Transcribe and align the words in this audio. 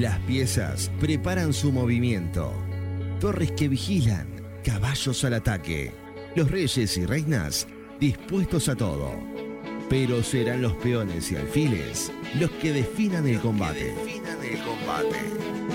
Las 0.00 0.18
piezas 0.20 0.90
preparan 0.98 1.52
su 1.52 1.70
movimiento. 1.70 2.52
Torres 3.20 3.52
que 3.52 3.68
vigilan, 3.68 4.26
caballos 4.64 5.22
al 5.22 5.34
ataque. 5.34 5.92
Los 6.34 6.50
reyes 6.50 6.96
y 6.96 7.06
reinas 7.06 7.68
dispuestos 8.00 8.68
a 8.68 8.74
todo. 8.74 9.12
Pero 9.88 10.24
serán 10.24 10.62
los 10.62 10.72
peones 10.74 11.30
y 11.30 11.36
alfiles 11.36 12.10
los 12.40 12.50
que 12.50 12.72
definan 12.72 13.28
el 13.28 13.40
combate. 13.40 13.94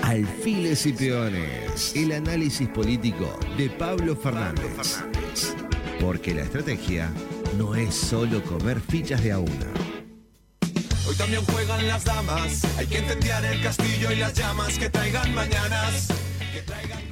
Alfiles 0.02 0.84
y 0.84 0.92
peones. 0.92 1.96
El 1.96 2.12
análisis 2.12 2.68
político 2.68 3.38
de 3.56 3.70
Pablo 3.70 4.14
Fernández. 4.14 5.02
Porque 5.98 6.34
la 6.34 6.42
estrategia 6.42 7.10
no 7.56 7.74
es 7.74 7.94
solo 7.94 8.42
comer 8.42 8.80
fichas 8.80 9.24
de 9.24 9.32
a 9.32 9.38
una. 9.38 9.89
También 11.20 11.44
juegan 11.44 11.86
las 11.86 12.02
damas. 12.02 12.64
Hay 12.78 12.86
que 12.86 13.00
incendiar 13.00 13.44
el 13.44 13.62
castillo 13.62 14.10
y 14.10 14.16
las 14.16 14.32
llamas 14.32 14.78
que 14.78 14.88
traigan 14.88 15.34
mañanas. 15.34 16.08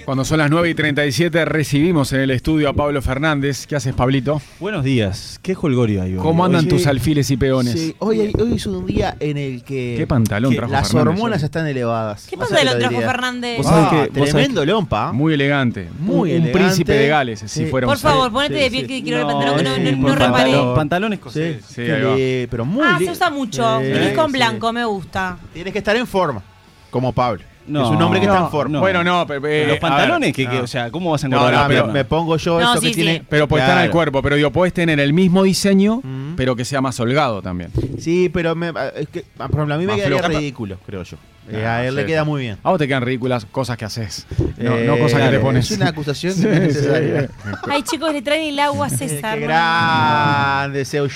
Cuando 0.08 0.24
son 0.24 0.38
las 0.38 0.48
9 0.50 0.70
y 0.70 0.74
37 0.74 1.44
recibimos 1.44 2.14
en 2.14 2.20
el 2.20 2.30
estudio 2.30 2.70
a 2.70 2.72
Pablo 2.72 3.02
Fernández. 3.02 3.66
¿Qué 3.66 3.76
haces, 3.76 3.92
Pablito? 3.92 4.40
Buenos 4.58 4.82
días. 4.82 5.38
¿Qué 5.42 5.54
holgorio 5.60 6.00
hay 6.00 6.14
hoy? 6.14 6.22
¿Cómo 6.22 6.46
andan 6.46 6.62
Oye, 6.62 6.70
tus 6.70 6.86
alfiles 6.86 7.30
y 7.30 7.36
peones? 7.36 7.74
Sí, 7.74 7.94
hoy, 7.98 8.32
hoy 8.40 8.54
es 8.54 8.64
un 8.64 8.86
día 8.86 9.18
en 9.20 9.36
el 9.36 9.62
que 9.62 9.96
¿Qué 9.98 10.06
pantalón 10.06 10.52
que 10.52 10.56
trajo 10.56 10.72
las 10.72 10.88
Fernández 10.88 11.12
hormonas 11.12 11.42
hoy? 11.42 11.44
están 11.44 11.66
elevadas. 11.66 12.26
¿Qué 12.26 12.36
lo 12.38 12.46
trajo. 12.46 13.00
Fernández? 13.02 13.60
Ah, 13.66 14.06
tremendo 14.10 14.64
lompa. 14.64 15.12
Muy 15.12 15.34
elegante. 15.34 15.90
Muy 16.00 16.30
un, 16.30 16.36
un 16.36 16.42
elegante. 16.44 16.52
príncipe 16.58 16.92
de 16.94 17.08
Gales, 17.08 17.40
si 17.46 17.66
fuera 17.66 17.86
Por 17.86 17.96
un 17.96 18.00
favor, 18.00 18.32
ponete 18.32 18.54
sí, 18.54 18.60
de 18.62 18.70
pie 18.70 18.80
sí. 18.80 18.86
que 18.86 19.02
quiero 19.02 19.18
ver 19.18 19.26
el 19.26 19.32
pantalón 19.34 19.56
que 19.58 19.62
no, 19.64 19.90
no- 19.90 19.96
un 19.98 20.02
no 20.04 20.14
reparé. 20.14 20.52
pantalón, 20.52 20.74
pantalón 20.74 21.10
Sí, 21.10 21.14
escocés. 21.16 21.64
Sí, 21.66 22.46
pero 22.50 22.64
muy 22.64 22.86
Ah, 22.88 22.96
se 22.98 23.10
usa 23.10 23.28
mucho. 23.28 23.78
Gris 23.80 24.14
con 24.16 24.32
blanco, 24.32 24.72
me 24.72 24.86
gusta. 24.86 25.36
Tienes 25.52 25.70
que 25.70 25.80
estar 25.80 25.94
en 25.96 26.06
forma, 26.06 26.42
como 26.90 27.12
Pablo. 27.12 27.42
No, 27.68 27.84
es 27.84 27.90
un 27.90 28.02
hombre 28.02 28.20
que 28.20 28.26
no, 28.26 28.32
está 28.32 28.44
en 28.46 28.50
forma. 28.50 28.72
no. 28.74 28.80
Bueno, 28.80 29.04
no, 29.04 29.26
pero. 29.26 29.46
eh, 29.46 29.66
Los 29.68 29.78
pantalones, 29.78 30.36
ver, 30.36 30.48
que, 30.48 30.58
o 30.60 30.66
sea, 30.66 30.90
¿cómo 30.90 31.10
vas 31.10 31.22
a 31.22 31.26
engordar 31.26 31.68
pero 31.68 31.86
me 31.88 32.04
pongo 32.04 32.36
yo 32.36 32.58
No, 32.60 32.72
eso 32.72 32.80
sí, 32.80 32.88
que 32.88 32.94
sí. 32.94 33.00
tiene. 33.02 33.22
Pero 33.28 33.46
puede 33.46 33.62
estar 33.64 33.76
en 33.78 33.84
el 33.84 33.88
Claro. 33.90 33.96
cuerpo, 33.98 34.22
pero 34.22 34.36
digo, 34.36 34.50
podés 34.50 34.72
tener 34.72 34.98
el 35.00 35.12
mismo 35.12 35.42
diseño, 35.42 36.00
Mm. 36.02 36.34
pero 36.36 36.56
que 36.56 36.64
sea 36.64 36.80
más 36.80 36.98
holgado 37.00 37.42
también. 37.42 37.70
Sí, 37.98 38.28
pero 38.32 38.54
me, 38.54 38.72
es 38.96 39.08
que, 39.08 39.24
por 39.36 39.50
ejemplo, 39.50 39.74
a 39.74 39.78
mí 39.78 39.84
me 39.86 39.92
Más 39.92 39.96
quedaría 39.96 40.18
flojo. 40.18 40.38
ridículo, 40.38 40.78
creo 40.86 41.02
yo. 41.02 41.16
Eh, 41.50 41.64
Ah, 41.66 41.76
a 41.76 41.86
él 41.86 41.94
le 41.96 42.04
queda 42.04 42.24
sí. 42.24 42.28
muy 42.28 42.42
bien. 42.42 42.58
A 42.62 42.68
vos 42.70 42.78
te 42.78 42.86
quedan 42.86 43.02
ridículas 43.02 43.46
cosas 43.46 43.78
que 43.78 43.86
haces. 43.86 44.26
No, 44.58 44.76
Eh, 44.76 44.84
no 44.86 44.98
cosas 44.98 45.22
que 45.22 45.28
te 45.30 45.38
pones. 45.40 45.70
Es 45.70 45.76
una 45.78 45.88
acusación 45.88 46.32
Sí, 46.36 46.42
que 46.42 46.48
no 46.48 46.54
es 46.54 46.60
sí. 46.60 46.66
necesaria. 46.80 47.30
Ay, 47.70 47.82
chicos, 47.84 48.12
le 48.12 48.20
traen 48.20 48.48
el 48.52 48.58
agua 48.58 48.86
a 48.86 48.90
César. 48.90 49.38
Qué 49.38 49.44
grande, 49.46 50.84
Seu. 50.84 51.08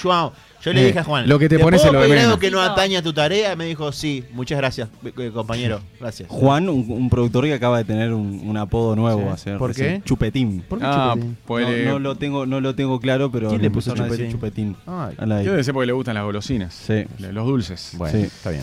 Yo 0.65 0.73
le 0.73 0.83
Eh, 0.83 0.87
dije 0.87 0.99
a 1.01 1.05
Juan, 1.05 1.29
lo 1.29 1.39
que 1.39 1.49
te 1.49 1.57
¿te 1.57 1.63
pones 1.63 1.81
puedo 1.81 1.91
es 1.91 1.95
lo 1.95 2.01
de 2.01 2.07
pedir 2.07 2.17
menos. 2.21 2.29
algo 2.35 2.41
que 2.41 2.51
no 2.51 2.61
atañe 2.63 2.97
a 2.97 3.03
tu 3.03 3.13
tarea? 3.13 3.57
Me 3.57 3.65
dijo, 3.67 3.91
sí, 3.91 4.25
muchas 4.33 4.59
gracias, 4.59 4.89
eh, 5.05 5.31
compañero. 5.35 5.81
Gracias. 5.99 6.29
Juan, 6.31 6.69
un, 6.69 6.87
un 6.89 7.11
productor 7.11 7.45
que 7.45 7.55
acaba 7.55 7.79
de 7.79 7.85
tener 7.85 8.13
un, 8.13 8.41
un 8.49 8.57
apodo 8.57 8.95
nuevo. 8.95 9.23
Sí. 9.23 9.29
hace 9.29 9.57
¿Por 9.57 9.71
recién. 9.71 10.03
qué? 10.03 10.09
Chupetín. 10.09 10.63
¿Por 10.69 10.79
qué 10.79 10.85
Ah, 10.87 11.11
chupetín? 11.15 11.37
pues 11.47 11.85
no, 11.87 11.99
lo 11.99 12.15
tengo, 12.15 12.47
no 12.47 12.61
lo 12.61 12.75
tengo 12.77 13.01
claro, 13.01 13.31
pero 13.33 13.49
¿Quién 13.49 13.61
le 13.63 13.69
me 13.71 13.75
puso 13.75 13.91
empezaron 13.91 14.13
a 14.13 14.17
decir 14.17 14.33
chupetín? 14.33 14.77
Ay. 14.87 15.17
Yo 15.45 15.51
debe 15.51 15.65
ser 15.65 15.75
porque 15.75 15.87
le 15.87 15.93
gustan 15.93 16.15
las 16.15 16.25
golosinas. 16.25 16.73
Sí. 16.75 17.05
Los 17.19 17.45
dulces. 17.47 17.93
Bueno, 17.97 18.19
Sí. 18.19 18.25
está 18.27 18.51
bien. 18.51 18.63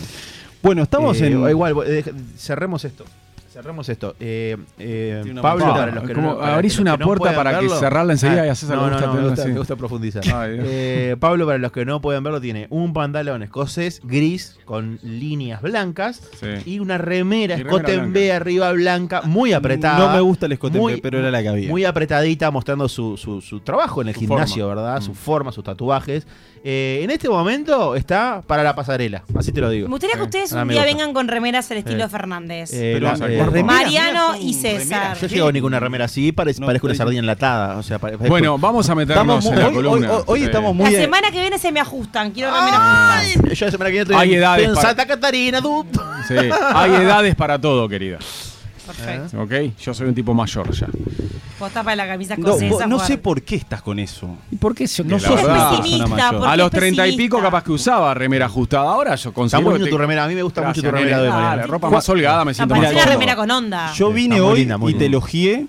Bueno, 0.62 0.82
estamos 0.82 1.20
Eh, 1.20 1.26
en. 1.28 1.48
Igual, 1.50 1.74
eh, 1.86 2.04
cerremos 2.36 2.84
esto. 2.84 3.04
Cerremos 3.52 3.88
esto. 3.88 4.14
Eh, 4.20 4.56
eh, 4.78 5.22
Pablo, 5.42 5.64
puerta. 5.64 5.80
para 5.80 5.92
los 5.92 6.04
que 6.04 6.14
no, 6.14 6.38
para 6.38 6.54
abrís 6.54 6.76
que 6.76 6.82
una 6.82 6.96
no 6.96 7.04
puerta 7.04 7.18
pueden 7.20 7.34
para 7.36 7.58
que 7.58 7.66
verlo- 7.66 7.78
cerrarla 7.80 8.12
enseguida 8.12 8.46
y 8.46 8.48
a 8.48 8.54
César 8.54 8.76
le 8.76 8.82
no, 8.84 8.90
no, 8.90 9.00
no, 9.00 9.14
me 9.14 9.28
gusta, 9.28 9.44
me 9.46 9.58
gusta 9.58 9.74
profundizar. 9.76 10.22
Ay. 10.34 10.56
Eh, 10.62 11.16
Pablo, 11.18 11.46
para 11.46 11.58
los 11.58 11.72
que 11.72 11.84
no 11.84 12.00
pueden 12.00 12.22
verlo, 12.22 12.40
tiene 12.40 12.68
un 12.70 12.92
pantalón 12.92 13.42
escocés 13.42 14.00
gris 14.04 14.56
con 14.64 15.00
líneas 15.02 15.62
blancas 15.62 16.22
Sí. 16.38 16.46
y 16.64 16.78
una 16.78 16.96
remera 16.96 17.54
Y 17.54 17.64
remera 17.64 17.76
escote 17.76 17.92
en 17.94 18.00
blanca. 18.00 18.14
B 18.20 18.32
arriba 18.32 18.72
blanca, 18.72 19.22
muy 19.22 19.52
apretada. 19.52 19.98
No 19.98 20.12
me 20.14 20.20
gusta 20.20 20.46
el 20.46 20.52
escote, 20.52 20.78
muy- 20.78 21.00
pero 21.00 21.18
era 21.18 21.32
la 21.32 21.42
que 21.42 21.48
había. 21.48 21.68
Muy 21.68 21.84
apretadita, 21.84 22.52
mostrando 22.52 22.88
su, 22.88 23.16
su- 23.16 23.40
su 23.40 23.58
trabajo 23.60 24.00
en 24.00 24.08
el 24.08 24.14
Su 24.14 24.20
gimnasio, 24.20 24.66
forma. 24.68 24.82
¿verdad? 24.82 25.00
Mm. 25.00 25.04
Su 25.04 25.14
forma, 25.14 25.50
sus 25.50 25.64
tatuajes. 25.64 26.24
Eh, 26.62 27.00
en 27.02 27.10
este 27.10 27.26
momento 27.26 27.94
está 27.94 28.42
para 28.46 28.62
la 28.62 28.74
pasarela, 28.74 29.24
así 29.34 29.50
te 29.50 29.62
lo 29.62 29.70
digo. 29.70 29.88
Me 29.88 29.92
gustaría 29.92 30.16
que 30.16 30.20
Sí. 30.20 30.24
ustedes 30.26 30.52
un 30.52 30.68
día 30.68 30.84
vengan 30.84 31.14
con 31.14 31.26
remeras 31.26 31.70
al 31.70 31.78
estilo 31.78 32.04
Eh. 32.04 32.08
Fernández. 32.10 32.70
Eh, 32.74 32.98
Pero 33.00 33.16
la- 33.16 33.58
eh, 33.58 33.62
Mariano 33.64 34.36
y 34.38 34.52
César. 34.52 35.16
Yo 35.18 35.26
llego 35.26 35.50
ni 35.52 35.60
con 35.62 35.68
una 35.68 35.80
remera 35.80 36.04
así, 36.04 36.32
parece, 36.32 36.60
No, 36.60 36.66
parezco 36.66 36.86
una 36.86 36.96
sardina 36.96 37.20
enlatada. 37.20 37.78
O 37.78 37.82
sea, 37.82 37.98
pare- 37.98 38.18
parezco- 38.18 38.28
Bueno, 38.28 38.58
vamos 38.58 38.90
a 38.90 38.94
meternos 38.94 39.42
Estamos 39.42 39.46
en 39.46 39.52
muy- 39.52 39.58
la 39.62 39.68
hoy, 39.68 39.74
columna. 39.74 40.12
hoy- 40.12 40.22
hoy 40.26 40.38
Sí. 40.40 40.44
estamos 40.44 40.76
La 40.76 40.84
muy. 40.84 40.92
semana 40.94 41.30
que 41.30 41.40
viene 41.40 41.58
se 41.58 41.72
me 41.72 41.80
ajustan. 41.80 42.30
Quiero 42.30 42.50
remeras 42.54 42.74
ajustadas. 42.78 43.58
Yo 43.58 43.64
la 43.66 43.72
semana 43.72 43.88
que 43.88 43.92
viene 43.92 44.02
estoy 44.02 44.16
Hay 44.16 44.32
en- 44.34 44.38
edades 44.40 44.68
en 44.68 44.74
para- 44.74 44.86
Santa 44.88 45.06
Catarina, 45.06 45.62
tú. 45.62 45.86
Sí, 46.28 46.34
hay 46.74 46.90
edades 46.92 47.34
para 47.36 47.58
todo, 47.58 47.88
querida. 47.88 48.18
Perfecto. 48.86 49.40
¿Ok? 49.40 49.52
Yo 49.80 49.94
soy 49.94 50.08
un 50.08 50.14
tipo 50.14 50.34
mayor 50.34 50.70
ya. 50.72 50.88
Vos 51.60 51.68
estás 51.68 51.84
para 51.84 51.94
la 51.94 52.06
camisa 52.08 52.36
No, 52.36 52.46
escocesa. 52.46 52.72
vos- 52.74 52.86
no 52.88 52.96
Juan. 52.96 53.06
sé 53.06 53.18
por 53.18 53.42
qué 53.42 53.54
estás 53.56 53.82
con 53.82 53.98
eso. 54.00 54.34
¿Y 54.50 54.56
por 54.56 54.74
qué 54.74 54.86
yo 54.86 55.04
No 55.04 55.16
que 55.18 55.22
la 55.22 55.28
sos 55.28 55.38
Es 55.38 55.46
verdad, 55.46 55.60
una 55.60 55.70
pesimista. 55.70 55.98
persona 56.06 56.16
mayor. 56.16 56.40
porque 56.40 56.52
A 56.52 56.56
los 56.56 56.66
es 56.66 56.70
treinta 56.80 57.06
y 57.06 57.10
pico 57.12 57.20
pesimista. 57.36 57.42
capaz 57.42 57.64
que 57.64 57.72
usaba 57.72 58.14
remera 58.14 58.46
ajustada. 58.46 58.90
Ahora 58.90 59.10
yo 59.14 59.28
Está 59.28 59.32
considero 59.32 59.62
muy 59.64 59.72
que 59.74 59.78
linda 59.78 59.86
te- 59.86 59.90
tu 59.90 59.98
remera. 59.98 60.24
A 60.24 60.28
mí 60.28 60.34
me 60.34 60.42
gusta 60.42 60.62
mucho 60.62 60.80
tu 60.82 60.90
remera 60.90 61.16
nene. 61.18 61.22
de 61.22 61.28
Mariano. 61.30 61.66
ropa 61.68 61.90
más 61.90 62.08
holgada 62.08 62.44
me 62.44 62.54
siento 62.54 62.74
más 62.74 62.78
Aparece 62.84 62.94
una 62.96 63.04
cómodo. 63.04 63.18
remera 63.20 63.36
con 63.36 63.50
onda. 63.50 63.92
Yo 63.92 64.12
vine 64.12 64.34
está 64.36 64.42
muy 64.44 64.52
hoy 64.54 64.58
linda, 64.60 64.78
muy 64.78 64.90
y 64.90 64.94
te 64.94 65.00
linda. 65.04 65.16
elogié, 65.18 65.66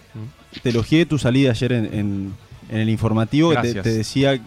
te 0.64 0.70
elogié 0.70 1.06
tu 1.06 1.20
salida 1.20 1.52
ayer 1.52 1.72
en, 1.74 1.86
en- 1.94 2.34
en 2.70 2.78
el 2.80 2.90
informativo, 2.90 3.50
que 3.50 3.56
te, 3.58 3.62
Gracias. 3.64 3.84
te 3.84 3.90
decía 3.94 4.40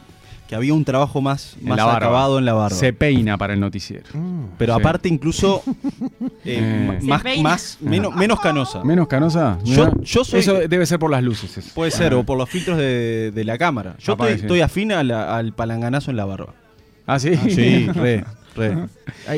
que 0.49 0.55
había 0.55 0.75
un 0.75 0.85
trabajo 0.85 1.21
más, 1.23 1.57
En 1.61 1.69
más 1.71 1.81
acabado 1.81 2.39
en 2.39 2.45
la 2.45 2.53
barba. 2.53 2.77
Se 2.77 2.93
peina 2.93 3.39
para 3.39 3.55
el 3.55 3.61
noticiero. 3.61 4.05
Mm. 4.13 4.45
Pero 4.59 4.75
Sí. 4.75 4.81
aparte 4.81 5.09
incluso 5.09 5.63
eh, 6.45 6.59
Eh. 6.95 6.99
Más, 7.03 7.23
más 7.41 7.79
menos, 7.81 8.15
menos 8.15 8.41
canosa. 8.41 8.85
¿Menos 8.85 9.09
canosa? 9.09 9.59
Yo- 9.65 9.93
yo 10.03 10.25
soy- 10.25 10.41
Eso 10.41 10.55
debe 10.69 10.85
ser 10.87 10.99
por 10.99 11.11
las 11.11 11.23
luces. 11.23 11.57
eso. 11.57 11.71
Puede 11.75 11.91
ser, 11.91 12.13
o 12.15 12.25
por 12.25 12.37
los 12.37 12.49
filtros 12.51 12.77
de, 12.79 13.31
de 13.35 13.45
la 13.45 13.57
cámara. 13.59 13.97
Yo 13.99 14.13
estoy, 14.13 14.35
sí. 14.35 14.41
estoy 14.43 14.61
afín 14.61 14.93
a 14.93 15.03
la- 15.03 15.37
al 15.37 15.53
palanganazo 15.55 16.11
en 16.11 16.17
la 16.19 16.25
barba. 16.27 16.55
¿Ah, 17.07 17.19
sí? 17.19 17.37
Sí, 17.37 17.87
re, 17.95 18.25
re. 18.57 18.75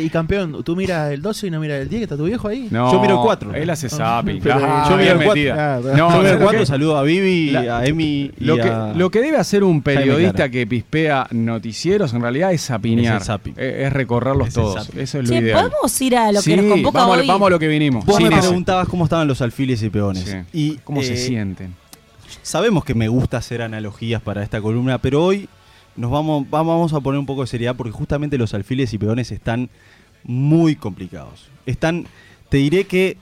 Y 0.01 0.11
campeón, 0.11 0.63
tú 0.65 0.77
miras 0.77 1.13
el 1.13 1.23
12 1.23 1.47
y 1.47 1.51
no 1.51 1.61
miras 1.61 1.81
el 1.81 1.89
10, 1.89 2.01
que 2.01 2.05
está 2.05 2.17
tu 2.17 2.25
viejo 2.25 2.49
ahí. 2.49 2.69
No, 2.71 2.93
Yo 2.93 3.01
miro 3.01 3.15
el 3.15 3.21
cuatro. 3.21 3.55
Él 3.55 3.69
hace 3.71 3.89
zapping. 3.89 4.41
Ah, 4.51 4.87
yo 4.91 4.97
miro 4.97 4.99
bien 4.99 5.09
el 5.11 5.17
cuatro. 5.17 5.35
metida. 5.35 5.77
Ah, 5.77 5.81
No, 5.83 5.97
Yo 5.97 6.11
¿sabes 6.11 6.23
me 6.25 6.33
lo 6.39 6.41
cuatro 6.43 6.61
que- 6.61 6.67
saludo 6.67 6.97
a 6.99 7.03
Vivi, 7.03 7.51
La- 7.51 7.79
a 7.79 7.87
Emi 7.87 8.05
y 8.39 8.45
Lo 8.45 8.57
que, 8.57 8.63
a... 8.63 8.93
lo 8.95 9.11
que 9.11 9.21
debe 9.21 9.37
hacer 9.39 9.65
un 9.65 9.83
periodista 9.83 10.49
que 10.49 10.67
pispea 10.67 11.27
noticieros 11.31 12.13
en 12.15 12.23
realidad 12.23 12.53
es 12.53 12.67
zapinear. 12.67 13.21
Es 13.23 13.29
el 13.29 13.53
es 13.57 13.93
recorrerlos 13.93 14.49
Es 14.49 14.57
el 14.57 14.63
todos. 14.63 14.89
Eso 14.97 15.19
es 15.21 15.29
lo 15.29 15.35
Che, 15.35 15.41
ideal. 15.41 15.69
¿podemos 15.71 16.01
ir 16.01 16.17
a 16.17 16.33
lo 16.33 16.39
que 16.41 16.51
Sí, 16.51 16.57
nos 16.57 16.67
convoca 16.67 16.99
vamos, 17.01 17.19
hoy? 17.19 17.27
vamos 17.27 17.47
a 17.47 17.51
lo 17.51 17.59
que 17.59 17.69
vinimos. 17.69 18.05
Vos 18.05 18.21
me 18.21 18.31
preguntabas 18.31 18.89
cómo 18.89 19.05
estaban 19.05 19.27
los 19.29 19.41
alfiles 19.43 19.83
y 19.83 19.91
peones. 19.91 20.25
Sí. 20.25 20.37
Y, 20.53 20.77
¿Cómo 20.85 21.03
se 21.03 21.15
eh, 21.15 21.17
sienten? 21.17 21.75
Sabemos 22.43 22.85
que 22.85 22.95
me 22.95 23.09
gusta 23.09 23.39
hacer 23.39 23.63
analogías 23.63 24.21
para 24.23 24.43
esta 24.43 24.61
columna, 24.61 24.99
pero 24.99 25.25
hoy 25.25 25.49
nos 25.97 26.11
vamos, 26.11 26.45
va- 26.45 26.63
vamos 26.63 26.93
a 26.93 27.01
poner 27.01 27.19
un 27.19 27.27
poco 27.27 27.43
de 27.43 27.47
seriedad 27.47 27.77
porque 27.77 27.93
justamente 27.93 28.39
los 28.39 28.55
alfiles 28.55 28.93
y 28.93 28.99
peones 28.99 29.33
están 29.33 29.71
muy 30.25 30.77
complicados. 30.77 31.49
Están, 31.67 32.07
te 32.49 32.57
diré 32.59 32.85
que 32.85 33.17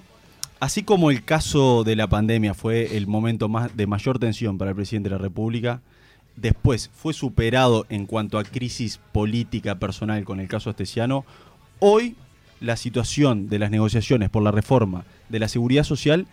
así 0.61 0.83
como 0.83 1.11
el 1.11 1.25
caso 1.25 1.85
de 1.85 1.97
la 1.97 2.07
pandemia 2.09 2.55
fue 2.55 2.97
el 2.97 3.07
momento 3.07 3.49
más 3.49 3.77
de 3.77 3.87
mayor 3.87 4.19
tensión 4.19 4.59
para 4.59 4.71
el 4.71 4.77
presidente 4.77 5.09
de 5.11 5.17
la 5.17 5.23
República, 5.23 5.81
después 6.37 6.91
fue 6.95 7.13
superado 7.13 7.87
en 7.91 8.07
cuanto 8.07 8.39
a 8.39 8.45
crisis 8.45 8.99
política 9.13 9.77
personal 9.79 10.25
con 10.25 10.41
el 10.41 10.49
caso 10.49 10.71
Astesiano, 10.71 11.25
hoy 11.79 12.17
la 12.61 12.77
situación 12.77 13.49
de 13.49 13.59
las 13.59 13.71
negociaciones 13.71 14.31
por 14.31 14.43
la 14.43 14.51
reforma 14.51 15.05
de 15.29 15.39
la 15.39 15.49
seguridad 15.49 15.85
social 15.85 16.27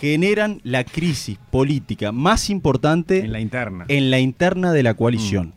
generan 0.00 0.60
la 0.62 0.84
crisis 0.84 1.36
política 1.50 2.12
más 2.12 2.48
importante 2.48 3.18
En 3.20 3.32
la 3.32 3.40
interna. 3.40 3.84
en 3.88 4.10
la 4.10 4.20
interna 4.20 4.72
de 4.72 4.82
la 4.84 4.94
coalición. 4.94 5.52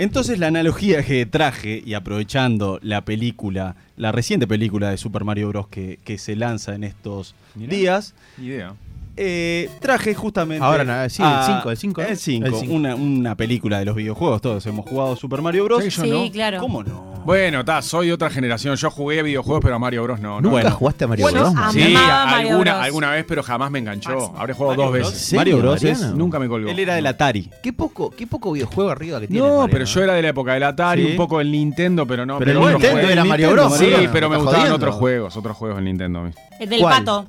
Entonces 0.00 0.38
la 0.38 0.46
analogía 0.46 1.02
que 1.04 1.26
traje, 1.26 1.82
y 1.84 1.92
aprovechando 1.94 2.78
la 2.82 3.04
película, 3.04 3.76
la 3.96 4.12
reciente 4.12 4.46
película 4.46 4.88
de 4.90 4.96
Super 4.96 5.24
Mario 5.24 5.48
Bros. 5.50 5.68
que, 5.68 5.98
que 6.04 6.16
se 6.16 6.34
lanza 6.36 6.74
en 6.74 6.84
estos 6.84 7.34
Mirá. 7.54 7.70
días, 7.76 8.14
Idea. 8.38 8.72
eh, 9.18 9.68
traje 9.80 10.14
justamente... 10.14 10.64
Ahora, 10.64 10.84
no, 10.84 11.08
sí, 11.10 11.20
el 11.22 11.28
a- 11.28 11.62
el 11.68 11.76
cinco, 11.76 12.00
¿eh? 12.00 12.06
El 12.10 12.16
5, 12.16 12.46
El 12.46 12.54
cinco. 12.54 12.72
una, 12.74 12.94
una 12.94 13.34
película 13.36 13.78
de 13.78 13.84
los 13.84 13.94
videojuegos, 13.94 14.40
todos 14.40 14.64
hemos 14.66 14.88
jugado 14.88 15.14
Super 15.16 15.42
Mario 15.42 15.64
Bros. 15.64 15.84
Sí, 15.84 15.90
yo 15.90 16.02
Sí, 16.02 16.10
no. 16.10 16.30
claro. 16.32 16.60
¿Cómo 16.60 16.82
no? 16.82 17.09
Bueno, 17.30 17.64
ta, 17.64 17.80
soy 17.82 18.10
otra 18.10 18.28
generación. 18.28 18.74
Yo 18.76 18.90
jugué 18.90 19.22
videojuegos, 19.22 19.62
pero 19.62 19.76
a 19.76 19.78
Mario 19.78 20.02
Bros 20.02 20.20
no. 20.20 20.28
no. 20.36 20.40
¿Nunca 20.40 20.50
Bueno. 20.50 20.70
jugaste 20.72 21.04
a 21.04 21.08
Mario 21.08 21.24
Bueno, 21.24 21.40
Bros? 21.42 21.54
a- 21.56 21.70
Sí, 21.72 21.78
Mario 21.78 22.50
alguna, 22.50 22.72
Bros. 22.74 22.84
alguna 22.84 23.10
vez, 23.12 23.24
pero 23.28 23.42
jamás 23.42 23.70
me 23.70 23.78
enganchó. 23.78 24.32
Habré 24.36 24.54
jugado 24.54 24.70
Mario 24.76 24.84
dos 24.84 24.92
Bros. 24.92 25.12
veces. 25.12 25.26
¿Serio, 25.26 25.38
Mario 25.38 25.58
Bros. 25.58 25.84
es-? 25.84 26.14
Nunca 26.14 26.38
me 26.38 26.48
colgó. 26.48 26.68
Él 26.70 26.78
era 26.78 26.94
del 26.94 27.06
Atari. 27.06 27.50
¿Qué 27.62 27.72
poco, 27.72 28.10
qué 28.10 28.26
poco 28.26 28.52
videojuego 28.52 28.90
arriba 28.90 29.20
que 29.20 29.28
tiene. 29.28 29.46
No, 29.46 29.66
pero 29.70 29.84
yo 29.84 30.02
era 30.02 30.14
de 30.14 30.22
la 30.22 30.28
época 30.30 30.54
del 30.54 30.62
Atari, 30.64 31.04
Sí. 31.04 31.10
un 31.12 31.16
poco 31.16 31.38
del 31.38 31.52
Nintendo, 31.52 32.06
pero 32.06 32.26
no. 32.26 32.38
Pero 32.38 32.50
el 32.52 32.58
Nintendo 32.58 32.90
juegos. 32.96 33.10
era 33.12 33.24
Mario 33.24 33.50
Bros. 33.52 33.76
Sí, 33.78 33.86
pero 34.12 34.28
me 34.28 34.36
¿Estás 34.36 34.46
gustaban 34.52 34.72
otros 34.72 34.94
juegos, 34.96 35.36
otros 35.36 35.56
juegos 35.56 35.76
del 35.76 35.84
Nintendo 35.84 36.18
a 36.18 36.22
mí. 36.24 36.30
El 36.58 36.68
del 36.68 36.80
¿Cuál? 36.80 36.98
pato. 37.04 37.26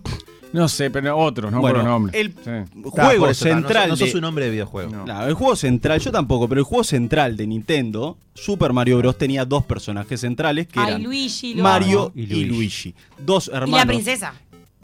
No 0.53 0.67
sé, 0.67 0.91
pero 0.91 1.17
otros, 1.17 1.51
no 1.51 1.61
Bueno, 1.61 1.79
por 1.79 1.87
nombre. 1.87 2.19
el 2.19 2.31
Sí. 2.33 2.81
Juego 2.83 3.27
eso, 3.29 3.45
no 3.45 3.51
central 3.55 3.89
sos- 3.89 3.99
no, 3.99 4.05
sos 4.05 4.13
de- 4.13 4.19
un 4.19 4.25
hombre 4.25 4.45
de 4.45 4.51
videojuego. 4.51 5.05
No. 5.05 5.25
El 5.27 5.33
juego 5.33 5.55
central, 5.55 5.99
yo 6.01 6.11
tampoco, 6.11 6.47
pero 6.49 6.59
el 6.59 6.65
juego 6.65 6.83
central 6.83 7.37
de 7.37 7.47
Nintendo, 7.47 8.17
Super 8.33 8.73
Mario 8.73 8.97
Bros. 8.97 9.17
tenía 9.17 9.45
dos 9.45 9.63
personajes 9.63 10.19
centrales 10.19 10.67
que 10.67 10.79
Ay, 10.79 10.87
eran 10.89 11.03
Luigi, 11.03 11.55
Mario 11.55 12.11
y 12.15 12.23
Y 12.23 12.25
Luigi. 12.27 12.45
Luigi. 12.45 12.95
Dos 13.17 13.47
Y 13.47 13.51
hermanos. 13.55 13.77
la 13.79 13.85
princesa. 13.85 14.33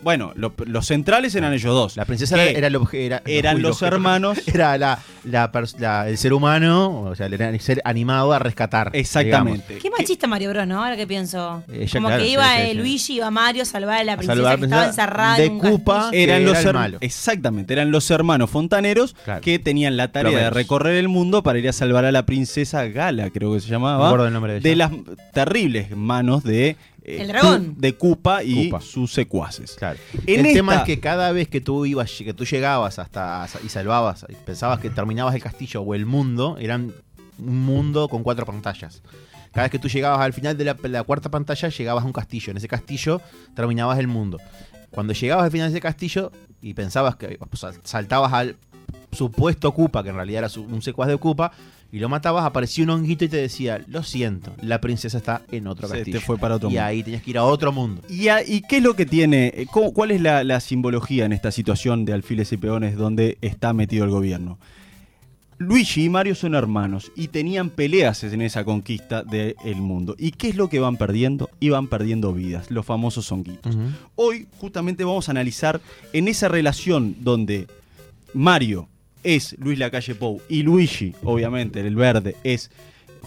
Bueno, 0.04 0.32
lo- 0.36 0.54
los 0.66 0.86
centrales 0.88 1.34
eran 1.36 1.54
ellos 1.54 1.74
dos. 1.74 1.98
La 1.98 2.06
princesa 2.06 2.36
era, 2.36 2.52
era 2.58 2.68
el 2.68 2.78
era- 2.94 3.22
eran 3.26 3.62
los 3.62 3.82
hermanos. 3.82 4.38
Era 4.48 4.78
la, 4.78 5.00
la 5.24 5.52
pers- 5.52 5.78
la- 5.80 6.08
el 6.08 6.18
ser 6.18 6.34
humano, 6.34 7.02
o 7.02 7.16
sea, 7.16 7.26
el 7.26 7.60
ser 7.60 7.82
animado 7.84 8.32
a 8.32 8.40
rescatar. 8.40 8.92
Exactamente. 8.94 9.80
Qué 9.80 9.90
machista 9.90 10.28
Mario 10.28 10.52
Bros, 10.52 10.68
¿no? 10.68 10.84
Ahora 10.84 10.96
que 10.96 11.08
pienso. 11.08 11.64
Ella, 11.72 11.90
Como 11.94 12.08
claro, 12.08 12.24
que 12.24 12.30
iba 12.30 12.44
sí, 12.56 12.62
eh, 12.62 12.68
sí. 12.72 12.78
Luigi, 12.78 13.14
iba 13.16 13.32
Mario 13.32 13.64
a 13.64 13.66
salvar 13.66 13.98
a 14.00 14.04
la 14.04 14.18
princesa 14.18 14.36
salvar 14.36 14.54
a 14.54 14.56
la 14.56 14.60
que 14.60 14.66
estaba 14.66 14.86
encerrada 14.88 15.38
de 15.38 15.46
en 15.46 15.52
un 15.54 15.60
Koopa. 15.60 15.94
castillo. 15.94 16.12
que 16.12 16.24
Eran 16.24 16.42
era 16.42 16.50
los 16.52 16.58
el 16.60 16.66
her- 16.68 16.74
malo. 16.74 16.98
Exactamente, 17.02 17.74
eran 17.74 17.92
los 17.92 18.12
hermanos 18.12 18.50
fontaneros 18.50 19.16
Claro. 19.26 19.42
que 19.42 19.60
tenían 19.60 19.98
la 19.98 20.12
tarea 20.12 20.38
de 20.38 20.50
recorrer 20.52 20.96
el 20.96 21.08
mundo 21.10 21.44
para 21.44 21.60
ir 21.60 21.68
a 21.68 21.74
salvar 21.74 22.06
a 22.06 22.12
la 22.12 22.26
princesa 22.26 22.86
Gala, 22.88 23.30
creo 23.32 23.54
que 23.54 23.60
se 23.60 23.68
No 23.68 23.74
llamaba. 23.74 24.06
acuerdo 24.08 24.28
el 24.28 24.34
nombre 24.34 24.60
de 24.60 24.72
ella. 24.72 24.90
las 24.90 24.92
terribles 25.34 25.96
manos 25.96 26.44
de 26.44 26.76
eh, 27.08 27.22
El 27.22 27.28
dragón. 27.30 27.76
De 27.78 27.96
Koopa 27.98 28.44
y 28.44 28.70
Koopa. 28.70 28.84
sus 28.86 29.12
secuaces. 29.14 29.76
Claro. 29.78 29.98
En 30.26 30.46
el 30.46 30.54
tema 30.54 30.76
es 30.76 30.84
que 30.84 31.00
cada 31.00 31.32
vez 31.32 31.48
que 31.48 31.62
tú 31.62 31.86
ibas, 31.86 32.12
que 32.12 32.34
tú 32.34 32.46
llegabas 32.46 33.00
hasta 33.00 33.48
y 33.64 33.70
salvabas, 33.70 34.26
y 34.30 34.36
pensabas 34.36 34.80
que 34.80 34.90
terminabas 34.90 35.34
el 35.34 35.42
castillo 35.42 35.82
o 35.82 35.96
el 35.96 36.06
mundo, 36.06 36.58
eran 36.60 36.94
un 37.40 37.66
mundo 37.66 38.08
con 38.10 38.24
cuatro 38.24 38.46
pantallas. 38.46 39.02
Cada 39.54 39.64
vez 39.66 39.72
que 39.72 39.80
tú 39.80 39.88
llegabas 39.88 40.20
al 40.20 40.34
final 40.34 40.56
de 40.58 40.66
la, 40.66 40.78
la 40.84 41.04
cuarta 41.04 41.32
pantalla, 41.32 41.70
llegabas 41.70 42.04
a 42.04 42.08
un 42.08 42.14
castillo. 42.14 42.52
En 42.52 42.58
ese 42.58 42.68
castillo 42.68 43.22
terminabas 43.56 43.98
el 43.98 44.08
mundo. 44.08 44.38
Cuando 44.92 45.14
llegabas 45.14 45.46
al 45.46 45.52
final 45.52 45.70
de 45.72 45.78
ese 45.78 45.82
castillo 45.82 46.32
y 46.62 46.74
pensabas 46.74 47.16
que 47.16 47.38
pues, 47.40 47.60
sal- 47.60 47.80
saltabas 47.84 48.34
al 48.34 48.56
supuesto 49.12 49.74
Koopa, 49.74 50.04
que 50.04 50.10
en 50.10 50.16
realidad 50.16 50.44
era 50.46 50.62
un 50.62 50.82
secuaz 50.82 51.08
de 51.10 51.18
Koopa, 51.18 51.52
y 51.92 52.00
lo 52.00 52.10
matabas, 52.10 52.46
aparecía 52.46 52.84
un 52.84 52.90
honguito 52.90 53.24
y 53.26 53.30
te 53.30 53.38
decía, 53.38 53.84
lo 53.88 54.04
siento, 54.04 54.54
la 54.62 54.82
princesa 54.82 55.18
está 55.18 55.42
en 55.52 55.68
otro 55.68 55.88
Se 55.88 55.94
te 55.94 56.00
castillo. 56.00 56.22
fue 56.22 56.38
para 56.38 56.56
otro 56.56 56.68
y 56.70 56.74
mundo. 56.74 56.86
ahí 56.86 57.02
tenías 57.04 57.22
que 57.24 57.30
ir 57.32 57.38
a 57.38 57.44
otro 57.46 57.72
mundo. 57.72 58.02
¿Y, 58.10 58.28
a- 58.28 58.44
y 58.46 58.62
qué 58.62 58.78
es 58.78 58.84
lo 58.84 58.96
que 58.96 59.06
tiene? 59.06 59.54
eh, 59.56 59.66
cómo- 59.72 59.94
¿Cuál 59.94 60.12
es 60.12 60.22
la, 60.22 60.44
la 60.44 60.60
simbología 60.60 61.26
en 61.26 61.32
esta 61.34 61.52
situación 61.52 62.04
de 62.06 62.14
alfiles 62.14 62.52
y 62.52 62.58
peones 62.58 62.98
donde 62.98 63.38
está 63.42 63.72
metido 63.74 64.04
el 64.04 64.12
gobierno? 64.12 64.58
Luigi 65.60 66.04
y 66.04 66.10
Mario 66.10 66.36
son 66.36 66.54
hermanos 66.54 67.12
y 67.16 67.30
tenían 67.30 67.72
peleas 67.72 68.24
en 68.24 68.42
esa 68.44 68.64
conquista 68.64 69.24
del 69.24 69.56
mundo. 69.78 70.16
¿Y 70.20 70.30
qué 70.32 70.50
es 70.50 70.56
lo 70.56 70.70
que 70.70 70.80
van 70.80 70.98
perdiendo? 70.98 71.50
Iban 71.60 71.88
perdiendo 71.88 72.32
vidas, 72.32 72.70
los 72.70 72.86
famosos 72.86 73.32
honguitos. 73.32 73.76
Hoy 74.16 74.48
justamente 74.60 75.04
vamos 75.04 75.30
a 75.30 75.32
analizar 75.32 75.82
en 76.14 76.28
esa 76.28 76.48
relación 76.48 77.16
donde 77.22 77.66
Mario 78.36 78.88
es 79.28 79.58
Luis 79.60 79.78
Lacalle 79.78 80.16
Pou 80.16 80.42
y 80.48 80.64
Luigi, 80.64 81.14
obviamente, 81.22 81.82
el 81.82 81.98
verde, 81.98 82.38
es 82.46 82.72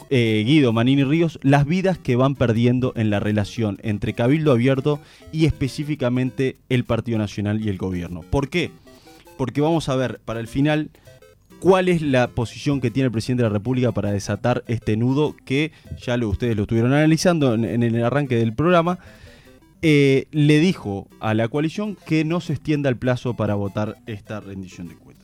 eh, 0.08 0.43
Guido 0.47 0.73
Manini 0.73 1.05
Ríos, 1.05 1.38
las 1.43 1.67
vidas 1.67 1.99
que 1.99 2.17
van 2.17 2.37
perdiendo 2.37 2.94
en 2.97 3.11
la 3.11 3.20
relación 3.20 3.79
entre 3.82 4.14
Cabildo 4.14 4.52
Abierto 4.52 4.99
y 5.31 5.44
específicamente 5.44 6.56
el 6.70 6.85
Partido 6.85 7.19
Nacional 7.19 7.61
y 7.61 7.69
el 7.69 7.76
gobierno. 7.76 8.23
¿Por 8.23 8.49
qué? 8.49 8.70
Porque 9.37 9.61
vamos 9.61 9.91
a 9.91 9.97
ver 9.97 10.20
para 10.25 10.41
el 10.41 10.49
final 10.49 10.88
cuál 11.58 11.91
es 11.91 12.00
la 12.00 12.29
posición 12.29 12.81
que 12.81 12.91
tiene 12.91 13.08
el 13.08 13.12
presidente 13.12 13.43
de 13.43 13.50
la 13.50 13.53
República 13.53 13.93
para 13.93 14.11
desatar 14.11 14.64
este 14.69 14.96
nudo 14.96 15.37
que 15.44 15.70
ya 16.00 16.17
lo, 16.17 16.31
ustedes 16.31 16.56
lo 16.56 16.62
estuvieron 16.62 16.94
analizando 16.94 17.53
en, 17.53 17.82
el 17.82 18.03
arranque 18.03 18.37
del 18.37 18.55
programa. 18.55 18.99
Eh, 19.82 20.29
le 20.31 20.61
dijo 20.61 21.08
a 21.20 21.35
la 21.35 21.49
coalición 21.49 21.94
que 22.06 22.25
no 22.25 22.41
se 22.41 22.55
extienda 22.55 22.88
el 22.88 22.96
plazo 22.96 23.35
para 23.35 23.55
votar 23.55 23.99
esta 24.06 24.41
rendición 24.41 24.88
de 24.88 24.94
cuentas. 24.94 25.19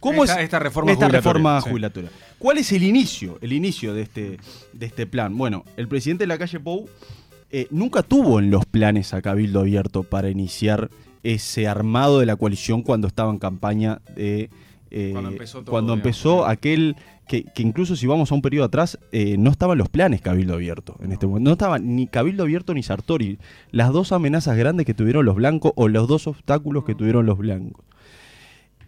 ¿Cómo 0.00 0.24
Esta- 0.24 0.38
es 0.38 0.44
esta 0.44 0.58
reforma 0.58 0.92
esta 0.92 1.06
jubilatoria, 1.06 1.32
reforma 1.32 1.60
sí. 1.60 1.68
jubilatoria? 1.70 2.10
¿Cuál 2.38 2.58
es 2.58 2.72
el 2.72 2.82
inicio, 2.82 3.38
el 3.42 3.52
inicio 3.52 3.92
de 3.94 4.02
este, 4.02 4.38
de 4.72 4.86
este 4.86 5.06
plan? 5.06 5.36
Bueno, 5.36 5.64
el 5.76 5.88
presidente 5.88 6.24
de 6.24 6.28
la 6.28 6.38
calle 6.38 6.58
Pou 6.58 6.88
eh, 7.50 7.66
nunca 7.70 8.02
tuvo 8.02 8.38
en 8.40 8.50
los 8.50 8.64
planes 8.64 9.12
a 9.12 9.20
Cabildo 9.22 9.60
Abierto 9.60 10.02
para 10.02 10.30
iniciar 10.30 10.88
ese 11.22 11.68
armado 11.68 12.18
de 12.20 12.26
la 12.26 12.36
coalición 12.36 12.82
cuando 12.82 13.06
estaba 13.08 13.30
en 13.30 13.38
campaña 13.38 14.00
de... 14.16 14.48
eh, 14.90 15.10
Cuando 15.12 15.30
empezó 15.30 15.58
todo, 15.62 15.70
cuando 15.70 15.92
empezó 15.92 16.46
aquel 16.46 16.96
que, 17.28 17.44
que 17.44 17.62
incluso 17.62 17.94
si 17.94 18.06
vamos 18.06 18.32
a 18.32 18.34
un 18.34 18.42
periodo 18.42 18.64
atrás, 18.64 18.98
eh, 19.12 19.36
no 19.38 19.50
estaban 19.50 19.76
los 19.78 19.88
planes 19.88 20.20
Cabildo 20.22 20.54
Abierto 20.54 20.96
en 21.00 21.12
este 21.12 21.26
momento. 21.26 21.48
No 21.50 21.52
estaban 21.52 21.94
ni 21.94 22.06
Cabildo 22.06 22.42
Abierto 22.44 22.72
ni 22.74 22.82
Sartori. 22.82 23.38
Las 23.70 23.92
dos 23.92 24.12
amenazas 24.12 24.56
grandes 24.56 24.86
que 24.86 24.94
tuvieron 24.94 25.24
los 25.26 25.36
blancos 25.36 25.72
o 25.76 25.88
los 25.88 26.08
dos 26.08 26.26
obstáculos 26.26 26.84
que 26.84 26.94
tuvieron 26.94 27.26
los 27.26 27.36
blancos. 27.38 27.84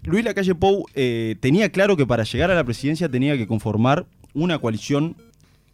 Luis 0.04 0.24
Lacalle 0.24 0.56
Pou 0.56 0.86
eh, 0.94 1.36
tenía 1.38 1.70
claro 1.70 1.96
que 1.96 2.06
para 2.06 2.24
llegar 2.24 2.50
a 2.50 2.56
la 2.56 2.64
presidencia 2.64 3.08
tenía 3.08 3.36
que 3.36 3.46
conformar 3.46 4.04
una 4.34 4.58
coalición 4.58 5.14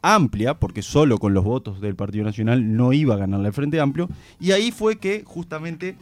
amplia, 0.03 0.55
porque 0.55 0.83
solo 0.83 1.17
con 1.17 1.33
los 1.33 1.45
votos 1.45 1.81
del 1.81 1.97
Partido 1.97 2.25
Nacional 2.25 2.77
no 2.77 2.93
iba 2.93 3.15
a 3.15 3.19
ganarle 3.19 3.49
al 3.49 3.55
Frente 3.55 3.81
Amplio, 3.81 4.09
y 4.39 4.53
ahí 4.53 4.71
fue 4.71 4.99
que 4.99 5.23
justamente 5.25 5.97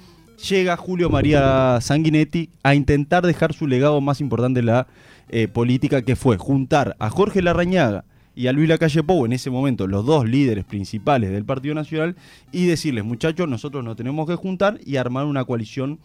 llega 0.49 0.77
Julio 0.77 1.09
María 1.09 1.79
Sanguinetti 1.81 2.51
a 2.65 2.75
intentar 2.75 3.25
dejar 3.25 3.55
su 3.55 3.69
legado 3.69 4.01
más 4.01 4.21
importante 4.21 4.59
en 4.59 4.67
la 4.67 4.89
eh, 5.29 5.47
política, 5.47 6.03
que 6.03 6.17
fue 6.17 6.37
juntar 6.37 6.97
a 6.99 7.11
Jorge 7.11 7.43
Larrañaga 7.43 8.05
y 8.35 8.49
a 8.49 8.53
Luis 8.53 8.69
Lacalle 8.69 9.05
Pou, 9.05 9.25
en 9.25 9.35
ese 9.35 9.51
momento 9.51 9.87
los 9.87 10.05
dos 10.05 10.29
líderes 10.29 10.65
principales 10.65 11.31
del 11.31 11.45
Partido 11.45 11.77
Nacional, 11.77 12.17
y 12.51 12.67
decirles, 12.67 13.05
muchachos, 13.05 13.49
nosotros 13.49 13.85
nos 13.85 13.95
tenemos 13.95 14.27
que 14.27 14.35
juntar 14.35 14.81
y 14.85 14.97
armar 14.97 15.27
una 15.27 15.45
coalición 15.45 16.01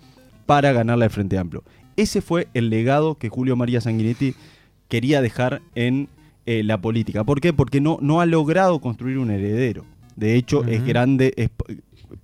para 0.46 0.72
ganarle 0.72 1.06
al 1.06 1.12
Frente 1.12 1.38
Amplio. 1.38 1.64
Ese 1.96 2.22
fue 2.22 2.48
el 2.54 2.70
legado 2.70 3.16
que 3.16 3.30
Julio 3.30 3.56
María 3.56 3.82
Sanguinetti 3.82 4.34
quería 4.88 5.22
dejar 5.22 5.62
en 5.76 6.08
eh, 6.46 6.64
la 6.64 6.80
política. 6.82 7.24
¿Por 7.24 7.40
qué? 7.42 7.54
Porque 7.54 7.80
no, 7.82 7.98
no 8.02 8.20
ha 8.22 8.26
logrado 8.26 8.80
construir 8.80 9.18
un 9.18 9.32
heredero. 9.32 9.86
De 10.16 10.36
hecho, 10.36 10.64
es 10.66 10.84
grande, 10.86 11.34
es 11.38 11.50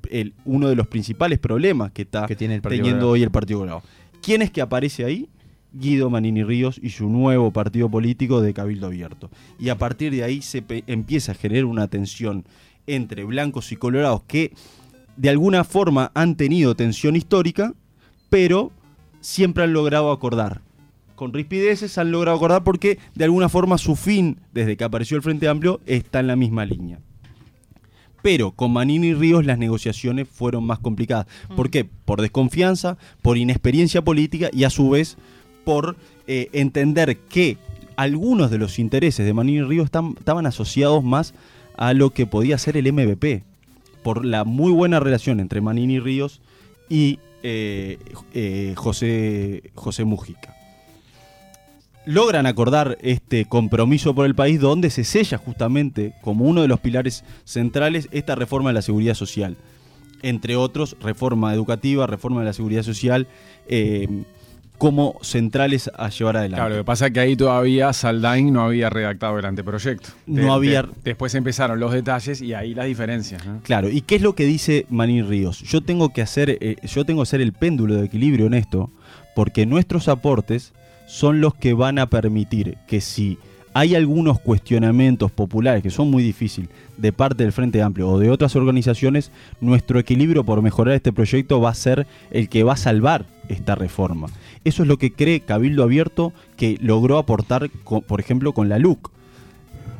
el- 0.09 0.33
uno 0.45 0.67
de 0.69 0.75
los 0.75 0.87
principales 0.87 1.39
problemas 1.39 1.91
que 1.91 2.01
está 2.03 2.25
Que 2.25 2.35
tiene 2.35 2.55
el 2.55 2.61
teniendo 2.61 3.09
hoy 3.09 3.23
el 3.23 3.31
Partido 3.31 3.59
Colorado. 3.59 3.83
¿Quién 4.21 4.41
es 4.41 4.51
que 4.51 4.61
aparece 4.61 5.05
ahí? 5.05 5.29
Guido 5.73 6.09
Manini 6.09 6.43
Ríos 6.43 6.79
y 6.81 6.89
su 6.89 7.07
nuevo 7.09 7.51
partido 7.51 7.89
político 7.89 8.41
de 8.41 8.53
Cabildo 8.53 8.87
Abierto. 8.87 9.29
Y 9.59 9.69
a 9.69 9.77
partir 9.77 10.11
de 10.11 10.23
ahí 10.23 10.41
se 10.41 10.63
empieza 10.87 11.33
a 11.33 11.35
generar 11.35 11.65
una 11.65 11.87
tensión 11.87 12.45
entre 12.87 13.23
blancos 13.25 13.71
y 13.71 13.75
colorados 13.75 14.23
que 14.27 14.53
de 15.17 15.29
alguna 15.29 15.63
forma 15.63 16.11
han 16.15 16.35
tenido 16.35 16.75
tensión 16.75 17.15
histórica, 17.15 17.73
pero 18.29 18.71
siempre 19.21 19.63
han 19.63 19.73
logrado 19.73 20.11
acordar. 20.11 20.61
Con 21.15 21.33
rispideces 21.33 21.97
han 21.97 22.11
logrado 22.11 22.37
acordar 22.37 22.63
porque 22.63 22.99
de 23.15 23.23
alguna 23.23 23.49
forma 23.49 23.77
su 23.77 23.95
fin, 23.95 24.37
desde 24.53 24.77
que 24.77 24.83
apareció 24.83 25.17
el 25.17 25.23
Frente 25.23 25.47
Amplio, 25.47 25.81
está 25.85 26.19
en 26.19 26.27
la 26.27 26.35
misma 26.35 26.65
línea. 26.65 26.99
Pero 28.21 28.51
con 28.51 28.73
Manini 28.73 29.07
y 29.07 29.13
Ríos 29.13 29.45
las 29.45 29.57
negociaciones 29.57 30.27
fueron 30.27 30.63
más 30.65 30.79
complicadas. 30.79 31.27
¿Por 31.55 31.69
qué? 31.69 31.85
Por 31.85 32.21
desconfianza, 32.21 32.97
por 33.21 33.37
inexperiencia 33.37 34.01
política 34.03 34.49
y 34.51 34.63
a 34.63 34.69
su 34.69 34.89
vez 34.89 35.17
por 35.63 35.95
eh, 36.27 36.49
entender 36.53 37.17
que 37.29 37.57
algunos 37.95 38.51
de 38.51 38.57
los 38.57 38.79
intereses 38.79 39.25
de 39.25 39.33
Manini 39.33 39.59
y 39.59 39.63
Ríos 39.63 39.85
están- 39.85 40.15
estaban 40.17 40.45
asociados 40.45 41.03
más 41.03 41.33
a 41.77 41.93
lo 41.93 42.09
que 42.11 42.25
podía 42.25 42.57
ser 42.57 42.75
el 42.77 42.91
MVP. 42.91 43.43
Por 44.03 44.25
la 44.25 44.43
muy 44.43 44.71
buena 44.71 44.99
relación 44.99 45.39
entre 45.39 45.61
Manini 45.61 45.95
y 45.95 45.99
Ríos 45.99 46.41
y 46.89 47.19
eh, 47.43 47.99
eh, 48.33 48.73
José, 48.75 49.71
José 49.75 50.05
Mujica. 50.05 50.55
Logran 52.05 52.45
acordar 52.45 52.97
este 53.01 53.45
compromiso 53.45 54.15
por 54.15 54.25
el 54.25 54.33
país 54.33 54.61
donde 54.61 54.89
se 54.89 55.03
sella 55.03 55.37
justamente 55.37 56.13
como 56.21 56.45
uno 56.45 56.61
de 56.61 56.69
los 56.69 56.79
pilares 56.79 57.25
centrales 57.43 58.07
esta 58.11 58.35
reforma 58.35 58.69
de 58.69 58.75
la 58.75 58.81
seguridad 58.81 59.13
social. 59.13 59.57
Entre 60.21 60.55
otros, 60.55 60.95
reforma 61.01 61.53
educativa, 61.53 62.07
reforma 62.07 62.39
de 62.39 62.45
la 62.45 62.53
seguridad 62.53 62.83
social, 62.83 63.27
eh, 63.67 64.07
como 64.77 65.17
centrales 65.21 65.89
a 65.97 66.09
llevar 66.09 66.37
adelante. 66.37 66.57
Claro, 66.61 66.75
lo 66.75 66.81
que 66.81 66.85
pasa 66.85 67.07
es 67.07 67.13
que 67.13 67.19
ahí 67.19 67.35
todavía 67.35 67.91
Saldain 67.93 68.53
no 68.53 68.61
había 68.63 68.89
redactado 68.89 69.39
el 69.39 69.45
anteproyecto. 69.45 70.09
No 70.27 70.53
había- 70.53 70.87
después 71.03 71.33
empezaron 71.35 71.79
los 71.79 71.91
detalles 71.93 72.41
y 72.41 72.53
ahí 72.53 72.73
las 72.75 72.85
diferencias. 72.85 73.45
¿no? 73.45 73.59
Claro, 73.63 73.89
¿y 73.89 74.01
qué 74.01 74.15
es 74.15 74.21
lo 74.21 74.35
que 74.35 74.45
dice 74.45 74.85
Manín 74.89 75.27
Ríos? 75.27 75.61
Yo 75.61 75.81
tengo 75.81 76.09
que 76.13 76.21
hacer, 76.21 76.57
eh, 76.61 76.75
yo 76.83 77.05
tengo 77.05 77.23
que 77.23 77.27
ser 77.27 77.41
el 77.41 77.53
péndulo 77.53 77.95
de 77.95 78.05
equilibrio 78.05 78.45
en 78.45 78.53
esto, 78.53 78.91
porque 79.35 79.65
nuestros 79.65 80.07
aportes 80.07 80.73
son 81.07 81.41
los 81.41 81.55
que 81.55 81.73
van 81.73 81.99
a 81.99 82.07
permitir 82.09 82.77
que 82.87 83.01
si 83.01 83.37
hay 83.73 83.93
algunos 83.95 84.39
cuestionamientos 84.39 85.31
populares 85.31 85.83
que 85.83 85.91
son 85.91 86.09
muy 86.09 86.23
difíciles 86.23 86.69
de 86.97 87.13
parte 87.13 87.43
del 87.43 87.51
Frente 87.51 87.81
Amplio 87.83 88.09
o 88.09 88.17
de 88.19 88.31
otras 88.31 88.55
organizaciones, 88.55 89.31
nuestro 89.61 89.99
equilibrio 89.99 90.43
por 90.43 90.61
mejorar 90.63 90.95
este 90.95 91.13
proyecto 91.13 91.61
va 91.61 91.69
a 91.69 91.75
ser 91.75 92.07
el 92.31 92.49
que 92.49 92.63
va 92.63 92.73
a 92.73 92.77
salvar 92.77 93.25
esta 93.49 93.75
reforma. 93.75 94.27
Eso 94.63 94.83
es 94.83 94.87
lo 94.87 94.97
que 94.97 95.11
cree 95.13 95.41
Cabildo 95.41 95.83
Abierto 95.83 96.33
que 96.55 96.77
logró 96.81 97.17
aportar, 97.17 97.69
con- 97.83 98.01
por 98.01 98.19
ejemplo, 98.19 98.53
con 98.53 98.69
la 98.69 98.79
LUC. 98.79 99.09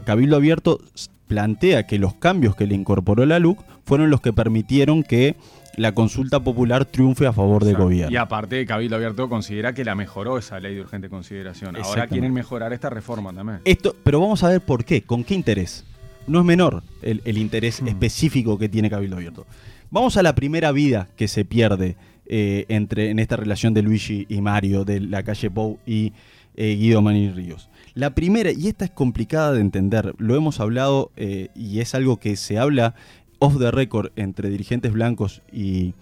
Cabildo 0.06 0.36
Abierto 0.38 0.80
plantea 1.28 1.86
que 1.88 2.00
los 2.00 2.14
cambios 2.16 2.56
que 2.56 2.68
le 2.68 2.76
incorporó 2.76 3.26
la 3.26 3.40
LUC 3.40 3.60
fueron 3.86 4.10
los 4.10 4.22
que 4.22 4.34
permitieron 4.34 5.04
que 5.04 5.36
la 5.76 5.92
consulta 5.94 6.40
popular 6.40 6.86
triunfe 6.86 7.28
a 7.28 7.34
favor 7.34 7.64
del 7.64 7.76
gobierno. 7.78 8.12
Y 8.12 8.16
aparte, 8.16 8.66
Cabildo 8.66 8.96
Abierto 8.96 9.30
considera 9.30 9.74
que 9.74 9.86
la 9.86 9.94
mejoró 9.96 10.38
esa 10.38 10.60
ley 10.60 10.74
de 10.76 10.82
urgente 10.82 11.08
consideración. 11.10 11.76
Ahora 11.76 12.08
quieren 12.08 12.34
mejorar 12.34 12.74
esta 12.74 12.90
reforma 12.90 13.32
también. 13.34 13.60
Esto, 13.64 13.96
pero 14.04 14.20
vamos 14.20 14.44
a 14.44 14.50
ver 14.50 14.62
por 14.62 14.86
qué, 14.86 15.04
con 15.04 15.24
qué 15.24 15.36
interés. 15.36 15.84
No 16.26 16.40
es 16.40 16.46
menor 16.46 16.84
el, 17.02 17.22
el 17.26 17.38
interés 17.38 17.82
Mm. 17.82 17.90
específico 17.90 18.58
que 18.58 18.70
tiene 18.70 18.90
Cabildo 18.90 19.18
Abierto. 19.18 19.46
Vamos 19.92 20.18
a 20.18 20.24
la 20.24 20.34
primera 20.36 20.72
vida 20.72 21.08
que 21.16 21.28
se 21.28 21.46
pierde 21.46 21.96
eh, 22.30 22.66
entre, 22.70 23.10
en 23.10 23.20
esta 23.20 23.36
relación 23.36 23.74
de 23.74 23.82
Luigi 23.82 24.26
y 24.30 24.42
Mario, 24.42 24.86
de 24.86 25.00
la 25.00 25.24
calle 25.24 25.50
Pou 25.50 25.80
y 25.86 26.14
eh, 26.56 26.76
Guido 26.76 27.02
Maní 27.02 27.32
Ríos. 27.32 27.70
La 27.94 28.14
primera, 28.14 28.52
y 28.52 28.68
esta 28.68 28.86
es 28.86 28.92
complicada 28.92 29.54
de 29.54 29.62
entender, 29.62 30.14
lo 30.18 30.36
hemos 30.36 30.60
hablado 30.60 31.12
eh, 31.16 31.50
y 31.56 31.80
es 31.80 31.96
algo 31.96 32.18
que 32.18 32.36
se 32.36 32.58
habla 32.60 32.96
off 33.40 33.58
the 33.58 33.72
record 33.72 34.12
entre 34.16 34.50
dirigentes 34.50 34.92
blancos 34.92 35.42
y, 35.52 35.94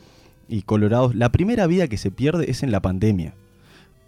y 0.50 0.64
colorados. 0.64 1.16
La 1.16 1.32
primera 1.32 1.68
vida 1.68 1.88
que 1.88 1.98
se 1.98 2.12
pierde 2.12 2.50
es 2.50 2.64
en 2.64 2.72
la 2.72 2.82
pandemia 2.82 3.34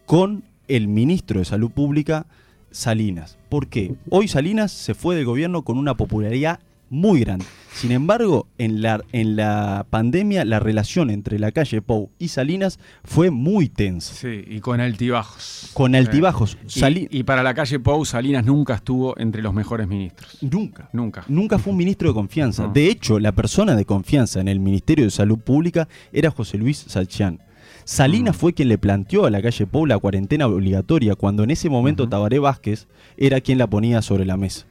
con 0.06 0.44
el 0.68 0.88
ministro 0.88 1.40
de 1.40 1.46
Salud 1.46 1.72
Pública, 1.72 2.26
Salinas. 2.72 3.38
¿Por 3.50 3.68
qué? 3.68 3.96
Hoy 4.10 4.28
Salinas 4.28 4.72
se 4.72 4.94
fue 4.94 5.16
del 5.16 5.26
gobierno 5.26 5.64
con 5.64 5.78
una 5.78 5.96
popularidad 5.96 6.60
muy 6.90 7.22
grande. 7.22 7.46
Sin 7.74 7.92
embargo, 7.92 8.48
en 8.58 8.82
la, 8.82 9.04
en 9.12 9.36
la 9.36 9.86
pandemia 9.90 10.46
la 10.46 10.60
relación 10.60 11.10
entre 11.12 11.38
la 11.38 11.52
calle 11.52 11.82
Pou 11.84 12.10
y 12.18 12.30
Salinas 12.30 12.80
fue 13.04 13.30
muy 13.30 13.70
tensa. 13.70 14.14
Sí, 14.16 14.44
y 14.48 14.60
con 14.62 14.82
altibajos. 14.82 15.70
Con 15.74 15.92
Sí. 15.92 15.98
altibajos. 15.98 16.58
Y- 16.66 16.80
Sali- 16.80 17.08
Y, 17.12 17.24
para 17.24 17.44
la 17.44 17.54
calle 17.54 17.80
Pou, 17.80 18.04
Salinas 18.04 18.44
nunca 18.46 18.74
estuvo 18.76 19.16
entre 19.20 19.42
los 19.44 19.54
mejores 19.54 19.88
ministros. 19.88 20.38
Nunca. 20.42 20.90
Nunca. 20.92 21.24
Nunca 21.28 21.60
fue 21.60 21.72
un 21.72 21.78
ministro 21.78 22.08
de 22.10 22.16
confianza. 22.16 22.64
No. 22.68 22.74
De 22.74 22.90
hecho, 22.90 23.20
la 23.20 23.32
persona 23.32 23.76
de 23.76 23.86
confianza 23.86 24.40
en 24.42 24.48
el 24.48 24.60
Ministerio 24.60 25.06
de 25.06 25.12
Salud 25.12 25.38
Pública 25.38 25.88
era 26.12 26.32
José 26.32 26.58
Luis 26.58 26.78
Salchián. 26.88 27.40
Salinas 27.86 28.36
Mm. 28.36 28.40
fue 28.40 28.54
quien 28.54 28.70
le 28.70 28.78
planteó 28.78 29.26
a 29.26 29.30
la 29.30 29.42
calle 29.42 29.68
Pou 29.68 29.86
la 29.86 30.00
cuarentena 30.00 30.48
obligatoria 30.48 31.16
cuando 31.16 31.44
en 31.44 31.52
ese 31.52 31.70
momento. 31.70 32.10
Tabaré 32.10 32.40
Vázquez 32.40 32.88
era 33.18 33.40
quien 33.40 33.58
la 33.60 33.68
ponía 33.68 34.02
sobre 34.02 34.26
la 34.26 34.36
mesa. 34.36 34.66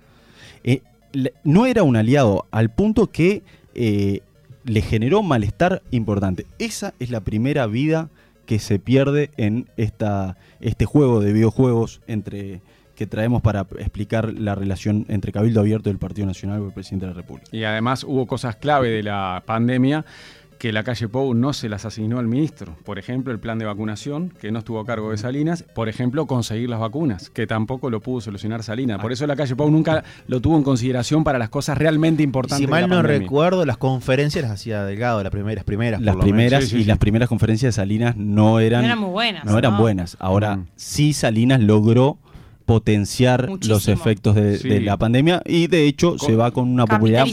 No 1.44 1.66
era 1.66 1.82
un 1.82 1.96
aliado 1.96 2.46
al 2.50 2.70
punto 2.70 3.08
que 3.08 3.42
eh, 3.74 4.20
le 4.64 4.82
generó 4.82 5.22
malestar 5.22 5.82
importante. 5.90 6.46
Esa 6.58 6.94
es 6.98 7.10
la 7.10 7.20
primera 7.20 7.66
vida 7.66 8.08
que 8.46 8.58
se 8.58 8.78
pierde 8.78 9.30
en 9.36 9.68
esta, 9.76 10.36
este 10.60 10.84
juego 10.84 11.20
de 11.20 11.32
videojuegos 11.32 12.00
entre 12.06 12.60
que 12.94 13.06
traemos 13.06 13.42
para 13.42 13.66
explicar 13.78 14.32
la 14.32 14.54
relación 14.54 15.04
entre 15.08 15.30
Cabildo 15.30 15.60
Abierto 15.60 15.90
y 15.90 15.92
el 15.92 15.98
Partido 15.98 16.26
Nacional 16.26 16.62
o 16.62 16.66
el 16.66 16.72
presidente 16.72 17.06
de 17.06 17.12
la 17.12 17.16
República. 17.16 17.48
Y 17.52 17.62
además 17.64 18.02
hubo 18.02 18.26
cosas 18.26 18.56
clave 18.56 18.88
de 18.88 19.02
la 19.02 19.42
pandemia 19.44 20.04
que 20.58 20.72
la 20.72 20.82
calle 20.84 21.08
Pou 21.08 21.34
no 21.34 21.52
se 21.52 21.68
las 21.68 21.84
asignó 21.84 22.18
al 22.18 22.26
ministro. 22.26 22.76
Por 22.84 22.98
ejemplo, 22.98 23.32
el 23.32 23.38
plan 23.38 23.58
de 23.58 23.64
vacunación, 23.66 24.32
que 24.40 24.50
no 24.50 24.60
estuvo 24.60 24.80
a 24.80 24.86
cargo 24.86 25.10
de 25.10 25.18
Salinas. 25.18 25.62
Por 25.62 25.88
ejemplo, 25.88 26.26
conseguir 26.26 26.68
las 26.70 26.80
vacunas, 26.80 27.30
que 27.30 27.46
tampoco 27.46 27.90
lo 27.90 28.00
pudo 28.00 28.20
solucionar 28.20 28.62
Salinas. 28.62 29.00
Por 29.00 29.12
eso 29.12 29.26
la 29.26 29.36
calle 29.36 29.54
Pou 29.54 29.70
nunca 29.70 30.04
lo 30.28 30.40
tuvo 30.40 30.56
en 30.56 30.62
consideración 30.62 31.24
para 31.24 31.38
las 31.38 31.48
cosas 31.50 31.76
realmente 31.76 32.22
importantes. 32.22 32.58
Si 32.58 32.64
de 32.66 32.70
mal 32.70 32.82
la 32.82 32.86
no 32.88 32.96
pandemia. 32.96 33.18
recuerdo, 33.20 33.64
las 33.66 33.76
conferencias 33.76 34.42
las 34.42 34.52
hacía 34.52 34.84
Delgado, 34.84 35.22
las 35.22 35.30
primeras, 35.32 35.64
primeras. 35.64 36.00
Las 36.00 36.16
primeras 36.16 36.64
Sí, 36.64 36.70
sí, 36.70 36.76
y 36.76 36.80
sí. 36.80 36.84
las 36.86 36.98
primeras 36.98 37.28
conferencias 37.28 37.74
de 37.74 37.80
Salinas 37.82 38.16
no 38.16 38.58
eran, 38.60 38.80
No 38.82 38.86
eran 38.86 38.98
muy 38.98 39.10
buenas, 39.10 39.44
no 39.44 39.58
eran 39.58 39.72
¿no? 39.72 39.78
buenas. 39.80 40.16
Ahora 40.20 40.56
Mm. 40.56 40.66
sí 40.76 41.12
Salinas 41.12 41.60
logró 41.60 42.18
potenciar 42.66 43.48
Muchísimo. 43.48 43.74
los 43.76 43.88
efectos 43.88 44.34
de, 44.34 44.58
Sí. 44.58 44.68
de 44.68 44.80
la 44.80 44.96
pandemia 44.96 45.40
y 45.46 45.68
de 45.68 45.86
hecho 45.86 46.16
Con- 46.16 46.18
se 46.28 46.36
va 46.36 46.50
con 46.50 46.68
una 46.68 46.84
popularidad 46.84 47.26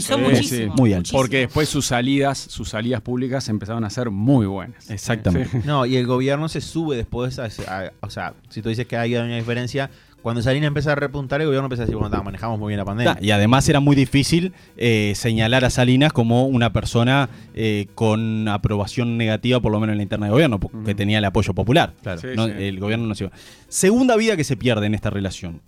muy 0.76 0.92
alta. 0.94 1.10
Porque 1.12 1.38
después 1.38 1.68
sus 1.68 1.86
salidas, 1.86 2.38
sus 2.38 2.68
salidas 2.70 3.00
públicas 3.02 3.48
empezaron 3.48 3.84
a 3.84 3.90
ser 3.90 4.10
muy 4.10 4.46
buenas. 4.46 4.88
Exactamente. 4.90 5.50
Sí. 5.50 5.58
No, 5.66 5.84
y 5.86 5.96
el 5.96 6.06
gobierno 6.06 6.48
se 6.48 6.60
sube 6.60 6.96
después. 6.96 7.38
A, 7.38 7.46
a- 7.68 7.92
o 8.00 8.10
sea, 8.10 8.34
si 8.48 8.62
tú 8.62 8.68
dices 8.68 8.86
que 8.86 8.96
hay 8.96 9.14
una 9.16 9.36
diferencia, 9.36 9.90
cuando 10.24 10.40
Salinas 10.40 10.68
empieza 10.68 10.92
a 10.92 10.94
repuntar, 10.94 11.42
el 11.42 11.48
gobierno 11.48 11.66
empieza 11.66 11.82
a 11.82 11.84
decir, 11.84 11.98
bueno, 11.98 12.22
manejamos 12.24 12.58
muy 12.58 12.70
bien 12.70 12.78
la 12.78 12.86
pandemia. 12.86 13.18
Y 13.20 13.30
además 13.30 13.68
era 13.68 13.78
muy 13.80 13.94
difícil 13.94 14.54
eh, 14.78 15.12
señalar 15.14 15.66
a 15.66 15.70
Salinas 15.70 16.14
como 16.14 16.46
una 16.46 16.72
persona 16.72 17.28
eh, 17.52 17.88
con 17.94 18.48
aprobación 18.48 19.18
negativa, 19.18 19.60
por 19.60 19.70
lo 19.70 19.80
menos 19.80 19.92
en 19.92 19.98
la 19.98 20.02
interna 20.02 20.24
de 20.24 20.32
gobierno, 20.32 20.58
porque 20.58 20.78
Ujú. 20.78 20.94
tenía 20.96 21.18
el 21.18 21.26
apoyo 21.26 21.52
popular. 21.52 21.92
Claro. 22.02 22.22
Sí, 22.22 22.28
No, 22.34 22.46
sí. 22.46 22.52
El 22.56 22.80
gobierno 22.80 23.06
no 23.06 23.14
se 23.14 23.24
iba. 23.24 23.34
Segunda 23.68 24.16
vida 24.16 24.34
que 24.34 24.44
se 24.44 24.56
pierde 24.56 24.86
en 24.86 24.94
esta 24.94 25.10
relación. 25.10 25.60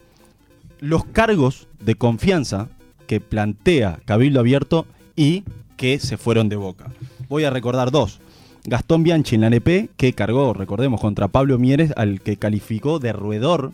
Los 0.81 1.05
cargos 1.05 1.69
de 1.81 1.95
confianza 1.95 2.71
que 3.07 3.21
plantea 3.21 3.99
Cabildo 4.07 4.41
Abierto 4.41 4.87
y 5.17 5.45
que 5.77 5.99
se 5.99 6.17
fueron 6.17 6.49
de 6.49 6.57
boca. 6.57 6.87
Voy 7.29 7.45
a 7.45 7.51
recordar 7.51 7.91
dos. 7.91 8.21
Gastón 8.65 9.03
Bianchi 9.03 9.35
en 9.35 9.43
la 9.43 9.49
ANP, 9.49 9.91
que 9.99 10.15
cargó, 10.15 10.55
recordemos, 10.55 10.99
contra 10.99 11.29
Pablo 11.29 11.59
Mieres, 11.59 11.93
al 11.95 12.23
que 12.23 12.39
calificó 12.39 12.99
de 12.99 13.13
roedor. 13.13 13.73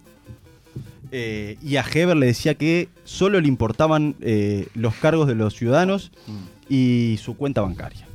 Eh, 1.10 1.58
y 1.62 1.76
a 1.76 1.84
Heber 1.84 2.16
le 2.16 2.26
decía 2.26 2.54
que 2.54 2.88
solo 3.04 3.40
le 3.40 3.48
importaban 3.48 4.14
eh, 4.20 4.68
los 4.74 4.94
cargos 4.94 5.28
de 5.28 5.34
los 5.34 5.54
ciudadanos 5.54 6.10
y 6.68 7.18
su 7.22 7.36
cuenta 7.36 7.60
bancaria. 7.60 8.06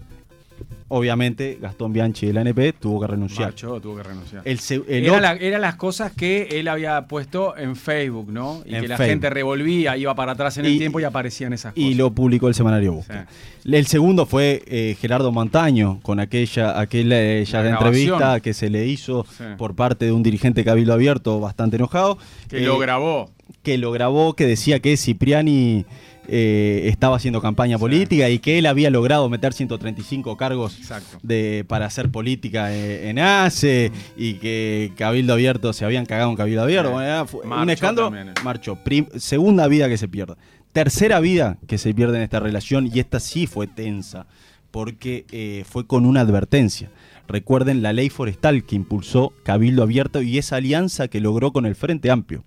Obviamente, 0.90 1.58
Gastón 1.62 1.92
Bianchi 1.92 2.28
de 2.28 2.34
la 2.34 2.42
ANP 2.42 2.74
tuvo 2.80 3.02
que 3.02 3.08
renunciar. 3.08 3.48
Marchó, 3.50 3.82
tuvo 3.82 3.98
que 3.98 4.04
renunciar. 4.04 4.42
El 4.46 4.58
el 4.88 5.06
Era 5.06 5.20
la- 5.20 5.34
Eran 5.34 5.60
las 5.62 5.76
cosas 5.76 6.14
que 6.14 6.48
él 6.52 6.68
había 6.70 7.08
puesto 7.08 7.58
en 7.58 7.76
Facebook, 7.76 8.32
¿no? 8.32 8.62
Y 8.66 8.74
En 8.76 8.82
que 8.82 8.88
la 8.88 8.96
Facebook. 8.98 9.10
gente 9.12 9.30
revolvía, 9.30 9.98
iba 9.98 10.16
para 10.16 10.32
atrás 10.32 10.58
en 10.58 10.66
el 10.66 10.78
tiempo 10.78 11.00
y 11.00 11.04
aparecían 11.04 11.52
esas 11.52 11.74
cosas. 11.74 11.90
y 11.90 11.94
lo 11.96 12.12
publicó 12.12 12.48
el 12.48 12.54
semanario 12.54 12.94
Busca. 12.94 13.28
El 13.66 13.86
segundo 13.86 14.26
fue 14.26 14.64
eh, 14.66 14.96
Gerardo 15.00 15.32
Montaño, 15.34 16.00
con 16.02 16.22
aquella, 16.22 16.80
aquella 16.80 17.22
eh, 17.22 17.44
ya 17.44 17.62
La 17.64 17.72
entrevista 17.72 18.40
que 18.40 18.54
se 18.54 18.70
le 18.70 18.86
hizo 18.88 19.26
Sí. 19.38 19.44
por 19.58 19.76
parte 19.76 20.06
de 20.06 20.14
un 20.14 20.24
dirigente 20.24 20.64
Cabildo 20.64 20.94
Abierto 20.94 21.40
bastante 21.42 21.76
enojado. 21.76 22.18
Que 22.48 22.60
eh, 22.60 22.66
lo 22.66 22.78
grabó. 22.80 23.30
Que 23.64 23.78
lo 23.78 23.92
grabó, 23.92 24.34
que 24.34 24.46
decía 24.46 24.80
que 24.80 24.96
Cipriani 24.98 25.86
eh, 26.28 26.84
estaba 26.92 27.16
haciendo 27.16 27.42
campaña 27.42 27.78
política 27.78 28.30
y 28.30 28.40
que 28.40 28.58
él 28.60 28.66
había 28.66 28.90
logrado 28.90 29.30
meter 29.30 29.54
135 29.54 30.36
cargos 30.38 30.78
de, 31.24 31.64
para 31.68 31.86
hacer 31.86 32.10
política 32.10 32.74
eh, 32.74 33.10
en 33.10 33.20
ACE 33.20 33.92
y 34.18 34.34
que 34.36 34.92
Cabildo 34.98 35.34
Abierto 35.34 35.72
se 35.74 35.86
habían 35.86 36.06
cagado 36.06 36.30
en 36.32 36.36
Cabildo 36.36 36.64
Abierto. 36.64 36.90
Sí. 36.90 37.38
Bueno, 37.46 37.62
un 37.64 37.70
escándalo. 37.70 38.08
también, 38.10 38.30
eh. 38.30 38.34
Marchó. 38.44 38.76
Prim- 38.84 39.08
segunda 39.18 39.68
vida 39.68 39.88
que 39.88 39.98
se 39.98 40.08
pierde. 40.08 40.36
Tercera 40.74 41.20
vida 41.20 41.58
que 41.68 41.78
se 41.78 41.94
pierde 41.94 42.18
en 42.18 42.24
esta 42.24 42.40
relación 42.40 42.90
y 42.94 43.00
esta 43.00 43.20
sí 43.20 43.48
fue 43.48 43.66
tensa 43.68 44.28
porque 44.70 45.26
eh, 45.32 45.64
fue 45.68 45.88
con 45.88 46.06
una 46.06 46.22
advertencia. 46.22 46.92
Recuerden 47.28 47.82
la 47.82 47.94
ley 47.94 48.10
forestal 48.10 48.64
que 48.66 48.76
impulsó 48.76 49.34
Cabildo 49.44 49.84
Abierto 49.84 50.22
y 50.22 50.38
esa 50.38 50.58
alianza 50.58 51.08
que 51.08 51.20
logró 51.22 51.52
con 51.52 51.66
el 51.66 51.76
Frente 51.76 52.12
Amplio 52.12 52.44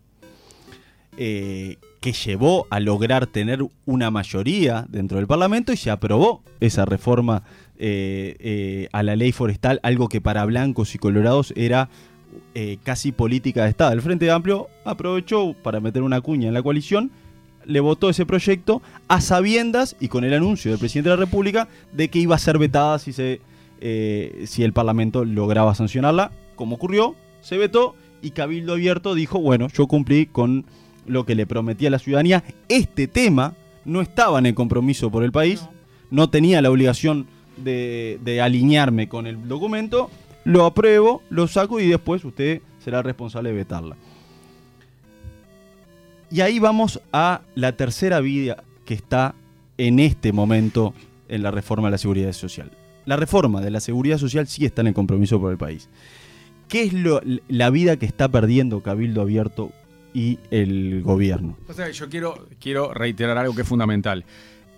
eh, 1.17 1.77
que 2.01 2.13
llevó 2.13 2.67
a 2.71 2.81
lograr 2.81 3.27
tener 3.27 3.67
una 3.85 4.11
mayoría 4.11 4.87
dentro 4.89 5.19
del 5.19 5.27
Parlamento 5.27 5.73
y 5.73 5.77
se 5.77 5.91
aprobó 5.91 6.43
esa 6.61 6.85
reforma 6.85 7.43
eh, 7.79 8.37
eh, 8.39 8.89
a 8.93 9.03
la 9.03 9.17
ley 9.17 9.33
forestal, 9.33 9.81
algo 9.83 10.09
que 10.09 10.21
para 10.21 10.45
blancos 10.45 10.95
y 10.95 10.99
colorados 10.99 11.53
era 11.57 11.89
casi 12.85 13.11
política 13.11 13.65
de 13.65 13.71
Estado. 13.71 13.93
El 13.93 14.03
Frente 14.03 14.31
Amplio 14.31 14.69
aprovechó 14.85 15.53
para 15.63 15.81
meter 15.81 16.03
una 16.03 16.21
cuña 16.21 16.47
en 16.49 16.55
la 16.55 16.63
coalición, 16.63 17.11
le 17.65 17.81
votó 17.81 18.09
ese 18.09 18.25
proyecto 18.25 18.83
a 19.09 19.21
sabiendas 19.21 19.97
y 19.99 20.09
con 20.09 20.25
el 20.25 20.33
anuncio 20.33 20.71
del 20.71 20.79
presidente 20.79 21.11
de 21.11 21.17
la 21.17 21.25
República 21.25 21.69
de 21.93 22.09
que 22.09 22.21
iba 22.21 22.37
a 22.37 22.39
ser 22.39 22.57
vetada 22.59 23.01
si, 23.01 23.13
se, 23.13 23.41
si 24.47 24.63
el 24.63 24.73
Parlamento 24.73 25.25
lograba 25.25 25.75
sancionarla, 25.75 26.31
como 26.55 26.77
ocurrió, 26.77 27.17
se 27.41 27.59
vetó 27.59 27.97
y 28.23 28.31
Cabildo 28.31 28.75
Abierto 28.75 29.15
dijo, 29.15 29.41
bueno, 29.41 29.69
yo 29.69 29.87
cumplí 29.87 30.27
con 30.27 30.67
lo 31.11 31.25
que 31.27 31.35
le 31.35 31.47
prometí 31.47 31.87
a 31.87 31.91
la 31.91 31.99
ciudadanía. 31.99 32.43
Este 32.69 33.07
tema 33.09 33.55
no 33.85 34.01
estaba 34.01 34.39
en 34.39 34.47
el 34.47 34.55
compromiso 34.55 35.11
por 35.11 35.25
el 35.25 35.33
país, 35.33 35.63
no, 36.11 36.31
tenía 36.31 36.63
la 36.63 36.71
obligación 36.71 37.27
de, 37.57 38.19
de 38.25 38.41
alinearme 38.41 39.09
con 39.09 39.27
el 39.27 39.47
documento, 39.49 40.11
lo 40.45 40.65
apruebo, 40.65 41.23
lo 41.31 41.47
saco 41.49 41.81
y 41.81 41.89
después 41.89 42.25
usted 42.25 42.63
será 42.83 43.03
responsable 43.03 43.51
de 43.51 43.57
vetarla. 43.57 43.97
Y 46.31 46.41
ahí 46.43 46.59
vamos 46.59 47.01
a 47.13 47.43
la 47.55 47.73
tercera 47.77 48.21
vida 48.21 48.63
que 48.85 48.95
está 48.95 49.35
en 49.79 49.99
este 49.99 50.33
momento 50.33 50.95
en 51.29 51.43
la 51.43 51.51
reforma 51.51 51.89
de 51.89 51.93
la 51.93 51.99
seguridad 51.99 52.33
social. 52.33 52.71
La 53.05 53.17
reforma 53.17 53.61
de 53.61 53.71
la 53.71 53.81
seguridad 53.81 54.19
social 54.19 54.47
sí 54.47 54.65
está 54.65 54.83
en 54.83 54.89
el 54.89 54.95
compromiso 54.95 55.41
por 55.41 55.51
el 55.51 55.59
país. 55.59 55.89
¿Qué 56.69 56.83
es 56.85 56.93
lo- 56.93 57.21
la 57.49 57.71
vida 57.71 57.97
que 57.97 58.07
está 58.07 58.29
perdiendo 58.29 58.81
Cabildo 58.83 59.23
Abierto 59.23 59.73
y 60.15 60.39
el 60.51 61.03
gobierno? 61.03 61.57
O 61.69 61.73
sea, 61.73 61.89
yo 61.91 62.09
quiero, 62.09 62.47
quiero 62.61 62.93
reiterar 62.93 63.39
algo 63.39 63.55
que 63.55 63.63
es 63.63 63.69
fundamental. 63.69 64.25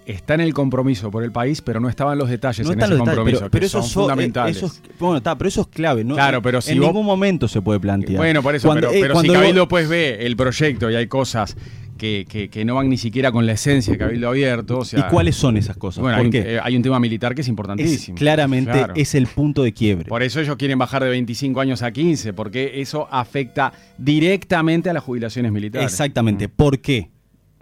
Está 0.05 0.35
en 0.35 0.41
el 0.41 0.53
compromiso 0.53 1.13
por 1.13 1.23
el 1.23 1.31
país, 1.31 1.63
pero 1.63 1.79
no 1.79 1.89
estaban 1.89 2.19
los 2.19 2.29
detalles 2.29 2.67
No 2.67 2.73
en 2.73 2.81
ese 2.81 2.97
compromiso, 2.99 3.39
pero, 3.39 3.51
pero 3.53 3.63
que 3.63 3.69
son 3.69 3.83
so- 3.85 3.89
eh, 3.89 4.03
fundamentales. 4.03 4.57
eso 4.57 4.67
es- 4.67 4.83
bueno, 4.99 5.19
está, 5.19 5.39
pero 5.39 5.47
eso 5.49 5.61
es 5.61 5.67
clave. 5.69 6.03
¿no? 6.03 6.15
Claro, 6.15 6.43
pero 6.43 6.61
si 6.61 6.73
en 6.73 6.79
vos- 6.81 6.89
ningún 6.89 7.07
momento 7.07 7.47
se 7.47 7.63
puede 7.63 7.79
plantear. 7.79 8.17
Bueno, 8.17 8.43
por 8.43 8.55
eso, 8.55 8.67
Cuando- 8.67 8.89
pero, 8.89 8.99
eh, 8.99 9.01
pero 9.09 9.21
si 9.21 9.29
Cabildo 9.29 9.69
pues 9.69 9.89
ve 9.89 10.27
el 10.27 10.37
proyecto 10.37 10.91
y 10.91 10.97
hay 10.97 11.07
cosas 11.07 11.57
que, 12.03 12.27
que- 12.29 12.49
que 12.51 12.65
no 12.65 12.75
van 12.75 12.89
ni 12.89 12.97
siquiera 12.99 13.31
con 13.31 13.47
la 13.47 13.53
esencia 13.53 13.93
de 13.93 13.99
Cabildo 13.99 14.29
Abierto. 14.29 14.79
O 14.79 14.85
sea, 14.85 14.99
¿Y 14.99 15.03
cuáles 15.05 15.37
son 15.37 15.57
esas 15.57 15.77
cosas? 15.77 16.03
Bueno, 16.03 16.29
eh, 16.33 16.59
hay 16.61 16.75
un 16.75 16.83
tema 16.83 16.99
militar 16.99 17.33
que 17.33 17.43
es 17.43 17.47
Es- 17.47 17.49
importantísimo. 17.51 18.19
claramente 18.19 18.73
Claro. 18.73 18.95
es 18.97 19.15
el 19.15 19.29
punto 19.29 19.63
de 19.63 19.73
quiebre. 19.73 20.09
Por 20.09 20.25
eso 20.25 20.41
ellos 20.41 20.57
quieren 20.57 20.81
bajar 20.81 21.05
de 21.05 21.11
25 21.11 21.61
años 21.61 21.81
a 21.83 21.93
15, 21.93 22.33
porque 22.33 22.81
eso 22.81 23.07
afecta 23.09 23.73
directamente 23.99 24.91
a 24.91 24.93
las 24.95 25.05
jubilaciones 25.05 25.53
militares. 25.53 25.89
Exactamente. 25.93 26.49
¿Por 26.49 26.81
qué? 26.81 27.11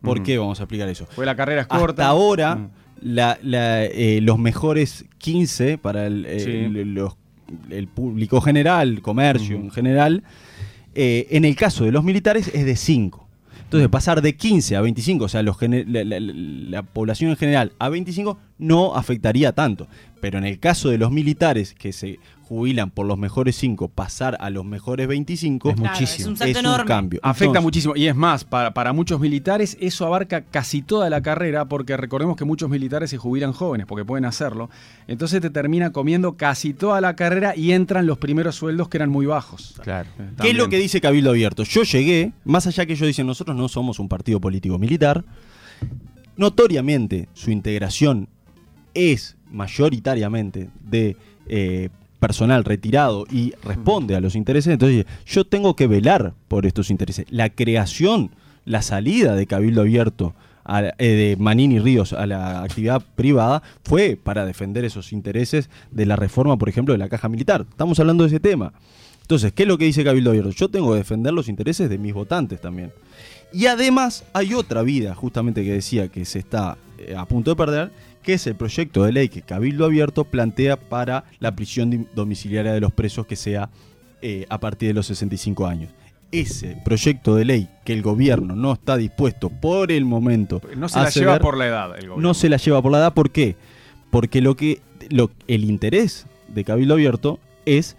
¿Por 0.00 0.16
Ujú. 0.18 0.25
qué 0.25 0.38
vamos 0.38 0.59
a 0.61 0.62
explicar 0.62 0.88
eso? 0.88 1.04
Fue 1.04 1.26
la 1.26 1.37
carrera 1.37 1.61
es 1.61 1.66
corta. 1.66 2.04
Hasta 2.04 2.06
ahora, 2.06 2.56
Mm. 2.56 2.70
la- 3.02 3.38
la, 3.42 3.85
eh, 3.85 4.20
los 4.23 4.38
mejores 4.38 5.04
15 5.18 5.76
para 5.76 6.06
el, 6.06 6.25
eh, 6.25 6.40
Sí. 6.40 6.50
el- 6.50 6.94
los- 6.94 7.14
el 7.70 7.88
público 7.88 8.40
general, 8.40 9.02
comercio 9.02 9.56
en 9.56 9.70
general, 9.70 10.23
eh, 10.94 11.26
en 11.30 11.44
el 11.44 11.54
caso 11.56 11.85
de 11.85 11.92
los 11.92 12.04
militares 12.04 12.50
es 12.54 12.64
de 12.64 12.76
5. 12.76 13.28
Entonces, 13.70 13.88
pasar 13.88 14.20
de 14.20 14.34
15 14.34 14.74
a 14.74 14.80
25, 14.80 15.26
o 15.26 15.28
sea, 15.28 15.44
los 15.44 15.56
la, 15.62 16.02
la- 16.04 16.18
la 16.18 16.82
población 16.82 17.30
en 17.30 17.36
general 17.36 17.72
a 17.78 17.88
25 17.88 18.36
no 18.61 18.95
afectaría 18.95 19.52
tanto. 19.52 19.88
Pero 20.21 20.38
en 20.38 20.45
el 20.45 20.59
caso 20.61 20.90
de 20.90 20.99
los 20.99 21.11
militares 21.11 21.75
que 21.75 21.93
se 21.93 22.19
jubilan 22.43 22.90
por 22.90 23.07
los 23.07 23.17
mejores 23.17 23.55
5, 23.57 23.88
pasar 23.88 24.37
a 24.40 24.50
los 24.50 24.64
mejores 24.64 25.07
25 25.07 25.71
Es 25.71 25.76
Claro, 25.76 25.90
muchísimo. 25.93 26.23
es 26.23 26.26
un 26.26 26.37
salto 26.37 26.59
es 26.59 26.64
un 26.64 26.69
enorme. 26.69 26.85
cambio. 26.87 27.21
Afecta 27.23 27.45
Entonces, 27.45 27.62
muchísimo. 27.62 27.97
Y 27.97 28.07
es 28.09 28.14
más, 28.17 28.45
para, 28.45 28.75
para 28.75 28.93
muchos 28.93 29.21
militares 29.21 29.76
eso 29.81 30.05
abarca 30.05 30.43
casi 30.43 30.83
toda 30.83 31.09
la 31.11 31.23
carrera, 31.23 31.67
porque 31.67 31.97
recordemos 31.97 32.37
que 32.37 32.45
muchos 32.45 32.69
militares 32.69 33.09
se 33.11 33.17
jubilan 33.19 33.52
jóvenes, 33.52 33.87
porque 33.87 34.05
pueden 34.05 34.25
hacerlo. 34.25 34.69
Entonces 35.07 35.40
te 35.40 35.49
termina 35.49 35.93
comiendo 35.93 36.37
casi 36.37 36.75
toda 36.75 37.00
la 37.00 37.14
carrera 37.17 37.55
y 37.57 37.71
entran 37.73 38.05
los 38.07 38.19
primeros 38.19 38.57
sueldos 38.57 38.88
que 38.88 38.99
eran 38.99 39.11
muy 39.11 39.26
bajos. 39.26 39.76
Claro. 39.83 40.09
Eh, 40.19 40.31
¿Qué 40.43 40.50
es 40.50 40.57
lo 40.57 40.69
que 40.69 40.79
dice 40.79 41.00
Cabildo 41.00 41.31
Abierto? 41.31 41.62
Yo 41.62 41.85
llegué, 41.85 42.33
más 42.45 42.67
allá 42.67 42.85
que 42.85 42.95
ellos 42.95 43.07
dicen, 43.07 43.26
nosotros 43.29 43.57
no 43.57 43.69
somos 43.69 44.00
un 44.00 44.09
partido 44.09 44.40
político 44.40 44.76
militar, 44.76 45.25
notoriamente 46.37 47.29
su 47.35 47.50
integración 47.50 48.29
es 48.94 49.37
mayoritariamente 49.50 50.70
de 50.82 51.16
eh, 51.49 51.88
personal 52.18 52.64
retirado 52.64 53.26
y 53.30 53.54
responde 53.64 54.14
a 54.14 54.20
los 54.20 54.37
intereses, 54.37 54.73
entonces 54.73 55.06
yo 55.26 55.44
tengo 55.44 55.75
que 55.75 55.87
velar 55.87 56.35
por 56.49 56.66
estos 56.66 56.90
intereses. 56.90 57.26
La 57.30 57.49
creación, 57.50 58.30
la 58.64 58.82
salida 58.82 59.35
de 59.35 59.47
Cabildo 59.47 59.80
Abierto 59.80 60.35
eh, 60.68 60.92
de 60.99 61.37
Manini 61.38 61.80
Ríos 61.80 62.12
a 62.12 62.26
la 62.26 62.62
actividad 62.62 63.02
privada 63.16 63.62
fue 63.82 64.18
para 64.23 64.44
defender 64.44 64.85
esos 64.85 65.12
intereses 65.12 65.70
de 65.90 66.06
la 66.06 66.16
reforma, 66.16 66.59
por 66.59 66.68
ejemplo, 66.68 66.92
de 66.92 66.99
la 66.99 67.09
caja 67.09 67.28
militar. 67.28 67.66
Estamos 67.68 67.99
hablando 67.99 68.25
de 68.25 68.28
ese 68.28 68.40
tema. 68.40 68.73
Entonces, 69.23 69.52
¿qué 69.52 69.62
es 69.62 69.68
lo 69.68 69.78
que 69.78 69.87
dice 69.87 70.04
Cabildo 70.04 70.30
Abierto? 70.30 70.50
Yo 70.50 70.68
tengo 70.68 70.92
que 70.92 70.99
defender 70.99 71.32
los 71.32 71.49
intereses 71.49 71.88
de 71.88 71.99
mis 71.99 72.12
votantes 72.12 72.61
también. 72.61 72.92
Y 73.52 73.66
además 73.66 74.25
hay 74.32 74.54
otra 74.54 74.82
vida, 74.82 75.14
justamente 75.14 75.64
que 75.64 75.73
decía 75.73 76.09
que 76.09 76.25
se 76.25 76.38
está 76.38 76.76
eh, 76.99 77.14
a 77.16 77.25
punto 77.25 77.50
de 77.50 77.56
perder, 77.56 77.90
que 78.30 78.34
es 78.34 78.46
el 78.46 78.54
proyecto 78.54 79.02
de 79.02 79.10
ley 79.10 79.28
que 79.28 79.42
Cabildo 79.42 79.84
Abierto 79.84 80.22
plantea 80.22 80.76
para 80.78 81.25
la 81.40 81.56
prisión 81.56 82.06
domiciliaria 82.14 82.72
de 82.72 82.78
los 82.80 82.92
presos 82.92 83.26
que 83.26 83.34
sea 83.34 83.70
eh, 84.22 84.46
a 84.49 84.60
partir 84.60 84.87
de 84.90 84.94
los 84.94 85.06
65 85.06 85.66
años. 85.66 85.90
Ese 86.30 86.80
proyecto 86.84 87.34
de 87.34 87.44
ley 87.44 87.68
que 87.84 87.92
el 87.92 88.02
gobierno 88.02 88.54
no 88.54 88.72
está 88.72 88.96
dispuesto 88.96 89.49
por 89.50 89.90
el 89.90 90.04
momento 90.04 90.60
No 90.76 90.88
se 90.88 91.00
a 91.00 91.02
la 91.02 91.10
lleva 91.10 91.38
por 91.40 91.56
la 91.56 91.66
edad 91.66 91.87
el 91.99 92.02
gobierno. 92.08 92.22
no 92.28 92.34
se 92.34 92.49
la 92.49 92.56
lleva 92.58 92.80
por 92.80 92.92
la 92.92 92.99
edad. 92.99 93.14
¿Por 93.14 93.32
qué? 93.32 93.56
Porque 94.12 94.40
lo 94.40 94.54
que 94.54 94.80
lo- 95.08 95.32
el 95.49 95.64
interés 95.64 96.26
de 96.46 96.62
Cabildo 96.62 96.94
Abierto 96.94 97.40
es 97.66 97.96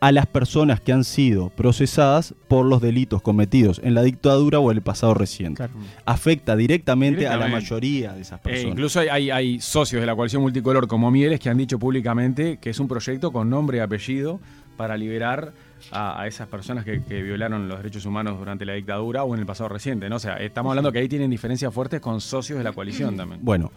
a 0.00 0.12
las 0.12 0.26
personas 0.26 0.80
que 0.80 0.92
han 0.92 1.04
sido 1.04 1.50
procesadas 1.50 2.34
por 2.48 2.64
los 2.64 2.80
delitos 2.80 3.20
cometidos 3.20 3.80
en 3.84 3.94
la 3.94 4.02
dictadura 4.02 4.58
o 4.58 4.70
en 4.70 4.78
el 4.78 4.82
pasado 4.82 5.12
reciente. 5.12 5.62
Afecta 6.06 6.56
directamente, 6.56 7.28
a 7.28 7.36
la 7.36 7.48
mayoría 7.48 8.14
de 8.14 8.22
esas 8.22 8.40
Eh, 8.40 8.42
personas. 8.44 8.72
incluso 8.72 9.00
hay, 9.00 9.08
hay- 9.08 9.30
hay 9.30 9.60
socios 9.60 10.00
de 10.00 10.06
la 10.06 10.16
coalición 10.16 10.40
multicolor 10.42 10.88
como 10.88 11.10
Mieles 11.10 11.38
que 11.38 11.50
han 11.50 11.58
dicho 11.58 11.78
públicamente 11.78 12.56
que 12.60 12.70
es 12.70 12.80
un 12.80 12.88
proyecto 12.88 13.30
con 13.30 13.50
nombre 13.50 13.76
y 13.78 13.80
apellido 13.80 14.40
para 14.78 14.96
liberar 14.96 15.52
a, 15.92 16.22
a 16.22 16.26
esas 16.26 16.48
personas 16.48 16.86
que, 16.86 17.02
que 17.02 17.22
violaron 17.22 17.68
los 17.68 17.76
derechos 17.78 18.06
humanos 18.06 18.38
durante 18.38 18.64
la 18.64 18.72
dictadura 18.72 19.24
o 19.24 19.34
en 19.34 19.40
el 19.40 19.46
pasado 19.46 19.68
reciente. 19.68 20.08
¿no? 20.08 20.16
O 20.16 20.18
sea, 20.18 20.36
estamos 20.38 20.70
hablando 20.70 20.90
que 20.92 21.00
ahí 21.00 21.08
tienen 21.08 21.30
diferencias 21.30 21.72
fuertes 21.74 22.00
con 22.00 22.22
socios 22.22 22.56
de 22.56 22.64
la 22.64 22.72
coalición 22.72 23.16
también. 23.18 23.40
Bueno, 23.42 23.70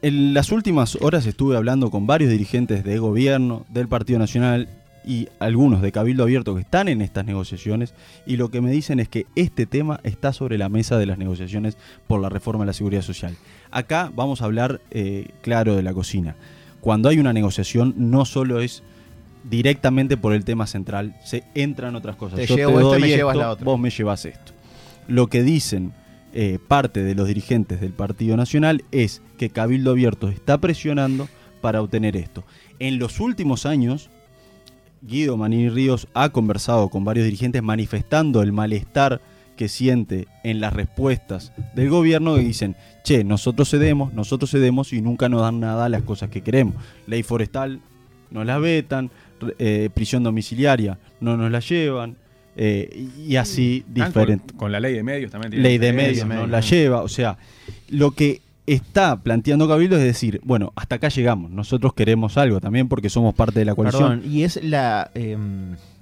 en 0.00 0.32
las 0.32 0.50
últimas 0.52 0.96
horas 1.02 1.26
estuve 1.26 1.56
hablando 1.56 1.90
con 1.90 2.06
varios 2.06 2.30
dirigentes 2.30 2.82
de 2.84 2.98
gobierno, 2.98 3.66
del 3.68 3.88
Partido 3.88 4.18
Nacional 4.18 4.68
y 5.06 5.28
algunos 5.38 5.82
de 5.82 5.92
Cabildo 5.92 6.22
Abierto 6.22 6.54
que 6.54 6.62
están 6.62 6.88
en 6.88 7.00
estas 7.00 7.24
negociaciones 7.24 7.94
y 8.26 8.36
lo 8.36 8.50
que 8.50 8.60
me 8.60 8.70
dicen 8.70 9.00
es 9.00 9.08
que 9.08 9.26
este 9.34 9.66
tema 9.66 10.00
está 10.02 10.32
sobre 10.32 10.58
la 10.58 10.68
mesa 10.68 10.98
de 10.98 11.06
las 11.06 11.18
negociaciones 11.18 11.76
por 12.06 12.20
la 12.20 12.28
reforma 12.28 12.64
de 12.64 12.68
la 12.68 12.72
seguridad 12.72 13.02
social. 13.02 13.36
Acá 13.70 14.10
vamos 14.14 14.42
a 14.42 14.46
hablar, 14.46 14.80
eh, 14.90 15.28
claro, 15.42 15.76
de 15.76 15.82
la 15.82 15.92
cocina. 15.92 16.36
Cuando 16.80 17.08
hay 17.08 17.18
una 17.18 17.32
negociación 17.32 17.94
no 17.96 18.24
solo 18.24 18.60
es 18.60 18.82
directamente 19.44 20.16
por 20.16 20.32
el 20.32 20.44
tema 20.44 20.66
central, 20.66 21.16
se 21.24 21.44
entran 21.54 21.96
otras 21.96 22.16
cosas. 22.16 22.38
Te 22.38 22.46
Yo 22.46 22.56
llevo 22.56 22.72
te 22.72 22.76
esto 22.76 22.88
doy 22.90 23.00
me 23.00 23.06
esto, 23.08 23.16
llevas 23.16 23.36
la 23.36 23.50
otra. 23.50 23.64
vos 23.64 23.78
me 23.78 23.90
llevas 23.90 24.24
esto. 24.24 24.52
Lo 25.06 25.26
que 25.28 25.42
dicen 25.42 25.92
eh, 26.32 26.58
parte 26.66 27.02
de 27.04 27.14
los 27.14 27.28
dirigentes 27.28 27.80
del 27.80 27.92
Partido 27.92 28.36
Nacional 28.36 28.84
es 28.90 29.22
que 29.38 29.50
Cabildo 29.50 29.92
Abierto 29.92 30.28
está 30.28 30.58
presionando 30.58 31.28
para 31.60 31.80
obtener 31.80 32.16
esto. 32.16 32.44
En 32.78 32.98
los 32.98 33.20
últimos 33.20 33.66
años, 33.66 34.10
Guido 35.06 35.36
Manini 35.36 35.68
Ríos 35.68 36.08
ha 36.14 36.30
conversado 36.30 36.88
con 36.88 37.04
varios 37.04 37.24
dirigentes 37.24 37.62
manifestando 37.62 38.42
el 38.42 38.52
malestar 38.52 39.20
que 39.56 39.68
siente 39.68 40.26
en 40.42 40.60
las 40.60 40.72
respuestas 40.72 41.52
del 41.74 41.88
gobierno 41.88 42.34
que 42.34 42.40
dicen, 42.42 42.74
che, 43.04 43.22
nosotros 43.22 43.70
cedemos, 43.70 44.12
nosotros 44.12 44.50
cedemos 44.50 44.92
y 44.92 45.00
nunca 45.00 45.28
nos 45.28 45.42
dan 45.42 45.60
nada 45.60 45.84
a 45.84 45.88
las 45.88 46.02
cosas 46.02 46.30
que 46.30 46.40
queremos. 46.40 46.74
Ley 47.06 47.22
forestal 47.22 47.80
nos 48.30 48.46
la 48.46 48.58
vetan, 48.58 49.10
eh, 49.58 49.90
prisión 49.94 50.22
domiciliaria 50.24 50.98
no 51.20 51.36
nos 51.36 51.50
la 51.52 51.60
llevan, 51.60 52.16
eh, 52.56 53.08
y 53.18 53.36
así 53.36 53.84
Están 53.88 53.94
diferente 54.06 54.46
Con, 54.52 54.58
con 54.58 54.72
la 54.72 54.80
ley 54.80 54.94
de 54.94 55.02
medios 55.02 55.30
también. 55.30 55.50
tienen 55.50 55.64
ley 55.64 55.78
de 55.78 55.90
diferencias. 55.90 56.26
medios 56.26 56.46
no 56.46 56.50
la 56.50 56.60
lleva. 56.60 57.02
O 57.02 57.08
sea, 57.08 57.36
lo 57.88 58.12
que 58.12 58.40
está 58.66 59.16
planteando 59.20 59.68
Cabildo 59.68 59.96
es 59.96 60.02
decir, 60.02 60.40
bueno, 60.44 60.72
hasta 60.76 60.96
acá 60.96 61.08
llegamos. 61.08 61.50
Nosotros 61.50 61.94
queremos 61.94 62.36
algo 62.38 62.60
también 62.60 62.88
porque 62.88 63.10
somos 63.10 63.34
parte 63.34 63.58
de 63.58 63.64
la 63.64 63.74
coalición. 63.74 64.20
Perdón, 64.20 64.32
y 64.32 64.44
es 64.44 64.62
la 64.62 65.10
eh, 65.14 65.36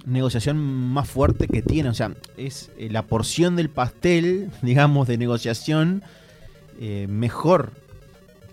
negociación 0.05 0.57
más 0.57 1.07
fuerte 1.09 1.47
que 1.47 1.61
tiene, 1.61 1.89
o 1.89 1.93
sea, 1.93 2.13
es 2.37 2.71
eh, 2.77 2.89
la 2.89 3.03
porción 3.03 3.55
del 3.55 3.69
pastel, 3.69 4.49
digamos, 4.61 5.07
de 5.07 5.17
negociación 5.17 6.03
eh, 6.79 7.07
mejor 7.09 7.71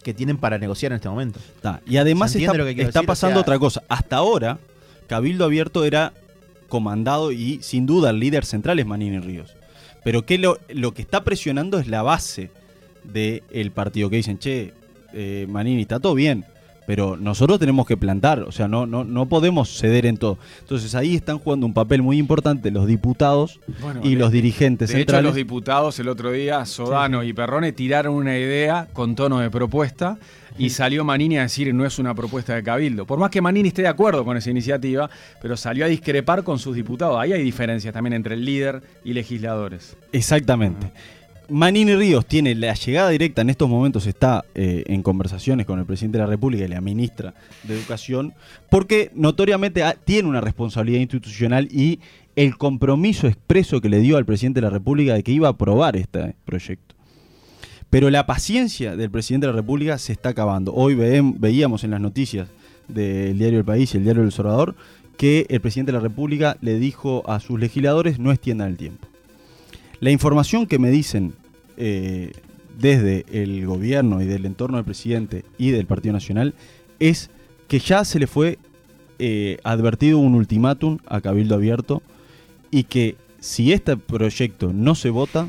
que 0.03 0.14
tienen 0.14 0.38
para 0.38 0.59
negociar 0.59 0.92
en 0.92 0.96
este 0.96 1.09
momento. 1.09 1.38
Está. 1.57 1.81
Y 1.87 1.99
además 1.99 2.33
¿Se 2.33 2.38
entiende 2.38 2.57
está, 2.57 2.59
lo 2.59 2.64
que 2.64 2.83
está 2.83 3.01
decir? 3.01 3.05
O 3.05 3.07
pasando 3.07 3.35
sea- 3.35 3.42
otra 3.42 3.59
cosa. 3.59 3.83
Hasta 3.88 4.16
ahora, 4.16 4.59
Cabildo 5.07 5.44
Abierto 5.44 5.85
era 5.85 6.14
comandado 6.68 7.33
y 7.33 7.59
sin 7.62 7.85
duda 7.85 8.11
el 8.11 8.20
líder 8.20 8.44
central 8.44 8.79
es 8.79 8.87
Manini 8.87 9.18
Ríos. 9.18 9.55
Pero 10.03 10.25
que 10.25 10.38
lo, 10.38 10.59
lo 10.70 10.94
que 10.94 11.03
está 11.03 11.23
presionando 11.25 11.79
es 11.79 11.87
la 11.87 12.03
base 12.03 12.51
del 13.04 13.70
partido, 13.72 14.10
que 14.10 14.16
dicen, 14.16 14.38
che, 14.38 14.72
eh, 15.12 15.46
Manini, 15.48 15.82
está 15.82 15.98
todo 16.00 16.14
bien, 16.14 16.44
pero 16.86 17.16
nosotros 17.16 17.58
tenemos 17.60 17.86
que 17.86 17.96
plantar, 17.96 18.40
o 18.40 18.50
sea, 18.50 18.66
no, 18.66 18.84
no, 18.86 19.04
no 19.04 19.26
podemos 19.26 19.68
ceder 19.78 20.06
en 20.06 20.16
todo. 20.16 20.38
Entonces 20.60 20.94
ahí 20.96 21.14
están 21.14 21.38
jugando 21.38 21.64
un 21.66 21.72
papel 21.74 22.02
muy 22.02 22.18
importante 22.18 22.70
los 22.72 22.86
diputados 22.86 23.60
Bueno, 23.80 24.00
y 24.02 24.14
de- 24.14 24.20
los 24.20 24.32
dirigentes 24.32 24.88
De 24.88 24.94
hecho, 24.94 24.98
centrales. 25.00 25.24
los 25.26 25.34
diputados 25.36 25.98
el 26.00 26.08
otro 26.08 26.32
día, 26.32 26.64
Sodano 26.66 27.22
y 27.22 27.32
Perrone, 27.32 27.72
tiraron 27.72 28.14
una 28.14 28.36
idea 28.36 28.88
con 28.92 29.14
tono 29.14 29.38
de 29.38 29.50
propuesta 29.50 30.18
y 30.58 30.70
salió 30.70 31.04
Manini 31.04 31.38
a 31.38 31.42
decir 31.42 31.72
no 31.72 31.86
es 31.86 31.98
una 32.00 32.12
propuesta 32.14 32.56
de 32.56 32.62
Cabildo. 32.64 33.06
Por 33.06 33.20
más 33.20 33.30
que 33.30 33.40
Manini 33.40 33.68
esté 33.68 33.82
de 33.82 33.88
acuerdo 33.88 34.24
con 34.24 34.36
esa 34.36 34.50
iniciativa, 34.50 35.08
pero 35.40 35.56
salió 35.56 35.84
a 35.84 35.88
discrepar 35.88 36.42
con 36.42 36.58
sus 36.58 36.74
diputados. 36.74 37.18
Ahí 37.20 37.32
hay 37.32 37.42
diferencias 37.44 37.94
también 37.94 38.14
entre 38.14 38.34
el 38.34 38.44
líder 38.44 38.82
y 39.04 39.12
legisladores. 39.12 39.96
Exactamente. 40.10 40.90
Manini 41.50 41.94
Ríos 41.96 42.26
tiene 42.26 42.54
la 42.54 42.74
llegada 42.74 43.10
directa, 43.10 43.42
en 43.42 43.50
estos 43.50 43.68
momentos 43.68 44.06
está 44.06 44.44
eh, 44.54 44.84
en 44.86 45.02
conversaciones 45.02 45.66
con 45.66 45.78
el 45.78 45.84
presidente 45.86 46.18
de 46.18 46.24
la 46.24 46.30
República 46.30 46.64
y 46.64 46.68
la 46.68 46.80
ministra 46.80 47.34
de 47.64 47.74
Educación, 47.76 48.34
porque 48.70 49.10
notoriamente 49.14 49.82
ha- 49.82 49.94
tiene 49.94 50.28
una 50.28 50.40
responsabilidad 50.40 51.00
institucional 51.00 51.68
y 51.72 51.98
el 52.36 52.56
compromiso 52.56 53.26
expreso 53.26 53.80
que 53.80 53.88
le 53.88 53.98
dio 54.00 54.16
al 54.16 54.24
presidente 54.24 54.60
de 54.60 54.66
la 54.66 54.70
República 54.70 55.14
de 55.14 55.22
que 55.22 55.32
iba 55.32 55.48
a 55.48 55.52
aprobar 55.52 55.96
este 55.96 56.34
proyecto. 56.44 56.94
Pero 57.90 58.08
la 58.10 58.24
paciencia 58.24 58.94
del 58.94 59.10
presidente 59.10 59.46
de 59.48 59.52
la 59.52 59.56
República 59.58 59.98
se 59.98 60.12
está 60.12 60.28
acabando. 60.28 60.72
Hoy 60.72 60.94
veíamos 60.94 61.82
en 61.82 61.90
las 61.90 62.00
noticias 62.00 62.48
del 62.86 63.36
diario 63.36 63.58
El 63.58 63.64
País 63.64 63.92
y 63.92 63.98
el 63.98 64.04
diario 64.04 64.22
El 64.22 64.28
Observador 64.28 64.76
que 65.16 65.44
el 65.50 65.60
presidente 65.60 65.90
de 65.90 65.98
la 65.98 66.02
República 66.02 66.56
le 66.60 66.78
dijo 66.78 67.28
a 67.28 67.40
sus 67.40 67.58
legisladores 67.58 68.18
no 68.20 68.30
extiendan 68.30 68.68
el 68.68 68.76
tiempo. 68.76 69.08
La 70.00 70.10
información 70.10 70.66
que 70.66 70.78
me 70.78 70.90
dicen 70.90 71.34
eh, 71.76 72.32
desde 72.78 73.26
el 73.30 73.66
gobierno 73.66 74.22
y 74.22 74.24
del 74.24 74.46
entorno 74.46 74.78
del 74.78 74.86
presidente 74.86 75.44
y 75.58 75.70
del 75.70 75.86
Partido 75.86 76.14
Nacional 76.14 76.54
es 76.98 77.30
que 77.68 77.78
ya 77.78 78.04
se 78.06 78.18
le 78.18 78.26
fue 78.26 78.58
eh, 79.18 79.58
advertido 79.62 80.18
un 80.18 80.34
ultimátum 80.34 80.98
a 81.06 81.20
Cabildo 81.20 81.54
Abierto 81.54 82.02
y 82.70 82.84
que 82.84 83.16
si 83.40 83.72
este 83.72 83.98
proyecto 83.98 84.72
no 84.72 84.94
se 84.94 85.10
vota, 85.10 85.48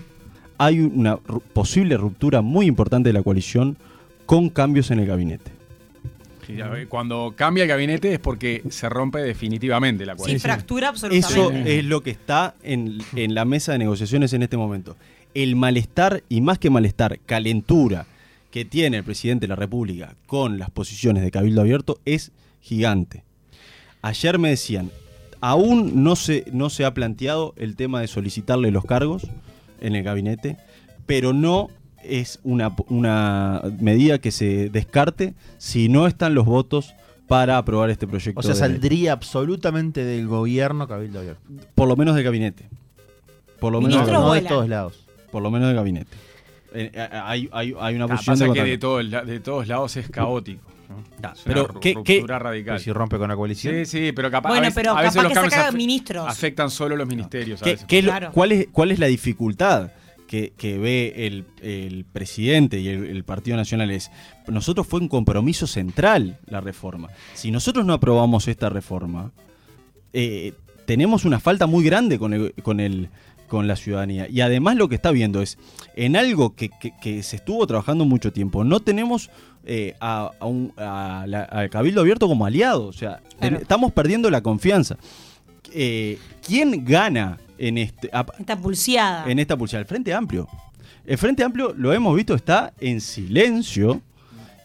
hay 0.58 0.82
una 0.82 1.16
posible 1.18 1.96
ruptura 1.96 2.42
muy 2.42 2.66
importante 2.66 3.10
de 3.10 3.14
la 3.14 3.24
coalición 3.24 3.78
con 4.26 4.50
cambios 4.50 4.92
en 4.92 5.00
el 5.00 5.08
gabinete. 5.08 5.61
Ya 6.48 6.72
Cuando 6.90 7.34
cambia 7.36 7.64
el 7.64 7.70
gabinete 7.70 8.14
es 8.14 8.20
porque 8.20 8.64
se 8.70 8.90
rompe 8.90 9.20
definitivamente 9.20 10.06
la 10.06 10.14
Sí, 10.14 10.18
coalición. 10.20 10.42
fractura 10.42 10.92
Eso 10.94 11.08
absolutamente. 11.08 11.80
es 11.80 11.86
lo 11.86 12.02
que 12.02 12.12
está 12.12 12.56
en, 12.64 12.98
en 13.16 13.34
la 13.36 13.46
mesa 13.46 13.72
de 13.74 13.80
negociaciones 13.80 14.34
en 14.34 14.44
este 14.44 14.58
momento. 14.58 14.98
El 15.34 15.56
malestar, 15.56 16.24
y 16.30 16.42
más 16.42 16.60
que 16.60 16.70
malestar, 16.70 17.20
calentura 17.26 18.06
que 18.52 18.66
tiene 18.66 18.98
el 18.98 19.04
presidente 19.04 19.46
de 19.46 19.50
la 19.50 19.56
República 19.56 20.16
con 20.28 20.60
las 20.60 20.70
posiciones 20.70 21.24
de 21.24 21.32
Cabildo 21.32 21.62
Abierto 21.62 22.00
es 22.06 22.32
gigante. 22.60 23.24
Ayer 24.02 24.38
me 24.40 24.50
decían, 24.50 24.92
aún 25.40 26.04
no 26.04 26.16
se, 26.16 26.44
no 26.52 26.70
se 26.70 26.84
ha 26.86 26.94
planteado 26.94 27.54
el 27.56 27.76
tema 27.76 28.02
de 28.02 28.08
solicitarle 28.08 28.72
los 28.72 28.84
cargos 28.84 29.28
en 29.80 29.96
el 29.96 30.04
gabinete, 30.04 30.58
pero 31.06 31.32
no 31.34 31.70
es 32.04 32.40
una, 32.44 32.76
una 32.88 33.62
medida 33.80 34.18
que 34.20 34.32
se 34.32 34.70
descarte 34.70 35.34
si 35.58 35.90
no 35.90 36.08
están 36.08 36.34
los 36.36 36.46
votos 36.46 36.94
para 37.28 37.58
aprobar 37.58 37.90
este 37.90 38.08
proyecto. 38.08 38.40
O 38.40 38.44
sea, 38.44 38.56
saldría 38.56 39.14
absolutamente 39.14 40.04
del 40.04 40.28
gobierno 40.28 40.88
Cabildo 40.88 41.20
Abierto. 41.20 41.42
Por 41.76 41.88
lo 41.88 41.96
menos 41.96 42.16
del 42.16 42.24
gabinete. 42.24 42.68
Por 43.60 43.72
lo 43.72 43.80
menos, 43.82 44.08
no 44.10 44.34
de 44.34 44.42
todos 44.42 44.68
lados. 44.68 45.06
por 45.32 45.42
lo 45.42 45.50
menos 45.52 45.68
del 45.70 45.78
gabinete. 45.78 46.12
Eh, 46.74 46.90
eh, 46.94 47.08
hay, 47.12 47.50
hay- 47.52 47.76
hay 47.80 47.96
una 47.96 48.06
Ah, 48.06 48.08
posición 48.10 48.34
pasa 48.40 48.46
de 48.46 48.54
que 48.54 48.64
de, 48.64 48.78
todo 48.78 48.98
de 49.04 49.40
todos 49.40 49.68
lados 49.68 49.96
es 49.98 50.10
caótico. 50.10 50.62
pero 51.46 51.70
una 51.72 51.80
¿qué- 51.80 52.24
radical. 52.28 52.80
Si 52.80 52.92
rompe 52.92 53.18
con 53.18 53.30
la 53.30 53.36
coalición. 53.36 53.74
Sí, 53.76 53.86
sí, 53.86 54.12
pero 54.14 54.30
capaz, 54.32 54.50
Bueno, 54.50 54.64
a 54.64 54.68
veces, 54.68 54.76
pero 54.76 54.92
a 54.98 55.02
veces 55.02 55.16
capaz 55.16 55.24
los 55.24 55.30
que 55.32 55.36
cambios 55.36 55.54
saca 55.54 55.70
afe- 55.70 55.78
ministros. 55.78 56.28
afectan 56.28 56.70
solo 56.70 56.96
los 56.98 57.08
ministerios. 57.08 57.62
a 57.62 57.64
¿Qué- 57.66 57.72
veces. 57.72 57.86
qué 57.88 58.02
lo- 58.02 58.32
cuál, 58.34 58.52
es, 58.52 58.68
¿Cuál 58.72 58.92
es 58.92 59.00
la 59.00 59.08
dificultad 59.08 59.92
que, 60.32 60.54
que 60.58 60.78
ve 60.78 61.14
el, 61.28 61.44
el 61.62 62.06
presidente 62.06 62.80
y 62.80 62.88
el, 62.88 63.06
el 63.06 63.24
Partido 63.26 63.58
Nacional? 63.58 63.92
Es, 63.92 64.10
nosotros 64.48 64.88
fue 64.88 65.02
un 65.02 65.10
compromiso 65.10 65.68
central 65.68 66.40
la 66.48 66.62
reforma. 66.62 67.10
Si 67.34 67.52
nosotros 67.52 67.86
no 67.86 67.92
aprobamos 67.92 68.48
esta 68.48 68.70
reforma, 68.70 69.34
eh, 70.14 70.54
tenemos 70.86 71.26
una 71.26 71.42
falta 71.42 71.68
muy 71.68 71.84
grande 71.84 72.18
con, 72.18 72.34
el, 72.34 72.54
con, 72.64 72.80
el, 72.80 73.10
con 73.50 73.68
la 73.68 73.76
ciudadanía. 73.76 74.28
Y 74.30 74.40
además 74.40 74.78
lo 74.78 74.88
que 74.88 74.96
está 74.96 75.12
viendo 75.12 75.42
es, 75.42 75.58
en 75.96 76.16
algo 76.16 76.56
que, 76.56 76.70
que- 76.70 76.94
que 77.02 77.24
se 77.24 77.36
estuvo 77.36 77.68
trabajando 77.68 78.06
mucho 78.06 78.32
tiempo, 78.32 78.64
no 78.64 78.80
tenemos 78.80 79.30
eh, 79.66 79.96
a, 80.00 80.32
a 80.40 80.46
un- 80.46 80.72
a 80.78 81.26
la- 81.28 81.44
al 81.44 81.70
Cabildo 81.70 82.00
Abierto 82.02 82.28
como 82.28 82.46
aliado. 82.46 82.86
O 82.88 82.94
sea, 82.94 83.22
ten- 83.40 83.56
estamos 83.56 83.92
perdiendo 83.92 84.30
la 84.30 84.42
confianza. 84.42 84.98
Eh, 85.74 86.18
¿Quién 86.46 86.84
gana 86.86 87.38
en 87.68 87.78
este... 87.78 88.10
a- 88.12 88.26
Está 88.40 88.58
pulseada. 88.58 89.30
en 89.30 89.40
esta 89.40 89.56
pulsada. 89.58 89.82
El 89.82 89.88
Frente 89.88 90.14
Amplio. 90.14 90.48
El 91.06 91.18
Frente 91.18 91.44
Amplio, 91.44 91.74
lo 91.78 91.94
hemos 91.94 92.16
visto, 92.16 92.36
está 92.36 92.74
en 92.80 93.02
silencio 93.02 94.02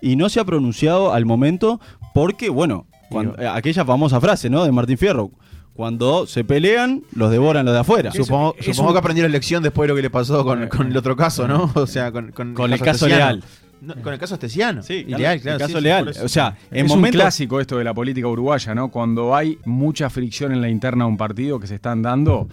y 0.00 0.16
no 0.16 0.28
se 0.28 0.40
ha 0.40 0.44
pronunciado 0.44 1.12
al 1.12 1.24
momento 1.26 1.80
porque, 2.14 2.48
bueno, 2.50 2.86
cuando- 3.10 3.36
aquella 3.52 3.84
famosa 3.84 4.20
frase, 4.20 4.50
¿no? 4.50 4.64
De 4.64 4.72
Martín 4.72 4.98
Fierro. 4.98 5.30
Cuando 5.74 6.26
se 6.26 6.42
pelean, 6.42 7.02
los 7.12 7.30
devoran 7.30 7.66
los 7.66 7.74
de 7.74 7.80
afuera. 7.80 8.10
Supongo, 8.10 8.54
es 8.58 8.64
supongo 8.64 8.88
un- 8.90 8.94
que 8.94 8.98
aprendió 9.00 9.24
la 9.24 9.28
lección 9.28 9.62
después 9.62 9.84
de 9.86 9.88
lo 9.88 9.96
que 9.96 10.00
le 10.02 10.08
pasó 10.08 10.42
con, 10.42 10.68
con 10.68 10.86
el 10.86 10.96
otro 10.96 11.16
caso, 11.16 11.46
¿no? 11.46 11.70
O 11.74 11.86
sea, 11.86 12.10
con, 12.12 12.32
con 12.32 12.54
Con 12.54 12.72
el 12.72 12.78
caso 12.80 13.06
Esteciano. 13.06 13.36
Leal. 13.36 13.44
No, 13.80 13.94
con 13.96 14.12
el 14.12 14.18
caso 14.18 14.34
Esteciano. 14.34 14.82
Sí, 14.82 15.04
Y 15.06 15.14
Leal, 15.14 15.40
claro. 15.40 15.56
el 15.56 15.62
caso 15.62 15.78
sí, 15.78 15.84
leal. 15.84 16.08
O 16.08 16.28
sea, 16.28 16.56
en 16.70 16.86
es 16.86 16.90
un 16.90 16.96
momentos 16.98 17.20
clásico 17.20 17.60
esto 17.60 17.76
de 17.76 17.84
la 17.84 17.92
política 17.92 18.26
uruguaya, 18.26 18.74
¿no? 18.74 18.90
Cuando 18.90 19.34
hay 19.34 19.58
mucha 19.64 20.08
fricción 20.08 20.52
en 20.52 20.60
la 20.60 20.68
interna 20.68 21.04
de 21.04 21.10
un 21.10 21.16
partido 21.16 21.60
que 21.60 21.66
se 21.66 21.74
están 21.74 22.02
dando, 22.02 22.48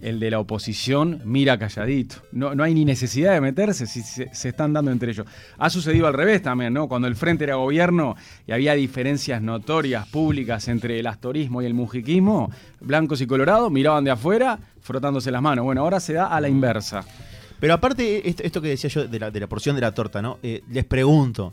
el 0.00 0.20
de 0.20 0.30
la 0.30 0.38
oposición 0.38 1.22
mira 1.24 1.58
calladito. 1.58 2.16
No, 2.32 2.54
no 2.54 2.62
hay 2.62 2.74
ni 2.74 2.84
necesidad 2.84 3.32
de 3.32 3.40
meterse 3.40 3.86
si 3.86 4.02
se, 4.02 4.28
se 4.34 4.48
están 4.48 4.72
dando 4.72 4.90
entre 4.90 5.12
ellos. 5.12 5.26
Ha 5.58 5.70
sucedido 5.70 6.06
al 6.06 6.14
revés 6.14 6.42
también, 6.42 6.74
¿no? 6.74 6.88
Cuando 6.88 7.08
el 7.08 7.16
frente 7.16 7.44
era 7.44 7.54
gobierno 7.54 8.16
y 8.46 8.52
había 8.52 8.74
diferencias 8.74 9.40
notorias, 9.40 10.06
públicas 10.06 10.68
entre 10.68 11.00
el 11.00 11.06
astorismo 11.06 11.62
y 11.62 11.66
el 11.66 11.74
mujiquismo, 11.74 12.50
blancos 12.80 13.20
y 13.20 13.26
colorados 13.26 13.72
miraban 13.72 14.04
de 14.04 14.10
afuera 14.10 14.58
frotándose 14.80 15.30
las 15.30 15.42
manos. 15.42 15.64
Bueno, 15.64 15.80
ahora 15.80 16.00
se 16.00 16.12
da 16.12 16.26
a 16.26 16.40
la 16.40 16.48
inversa. 16.48 17.04
Pero 17.60 17.74
aparte, 17.74 18.28
esto, 18.28 18.42
esto 18.42 18.60
que 18.60 18.68
decía 18.68 18.90
yo 18.90 19.06
de 19.08 19.18
la, 19.18 19.30
de 19.30 19.40
la 19.40 19.46
porción 19.48 19.74
de 19.76 19.82
la 19.82 19.92
torta, 19.92 20.20
¿no? 20.22 20.38
Eh, 20.42 20.62
les 20.70 20.84
pregunto, 20.84 21.52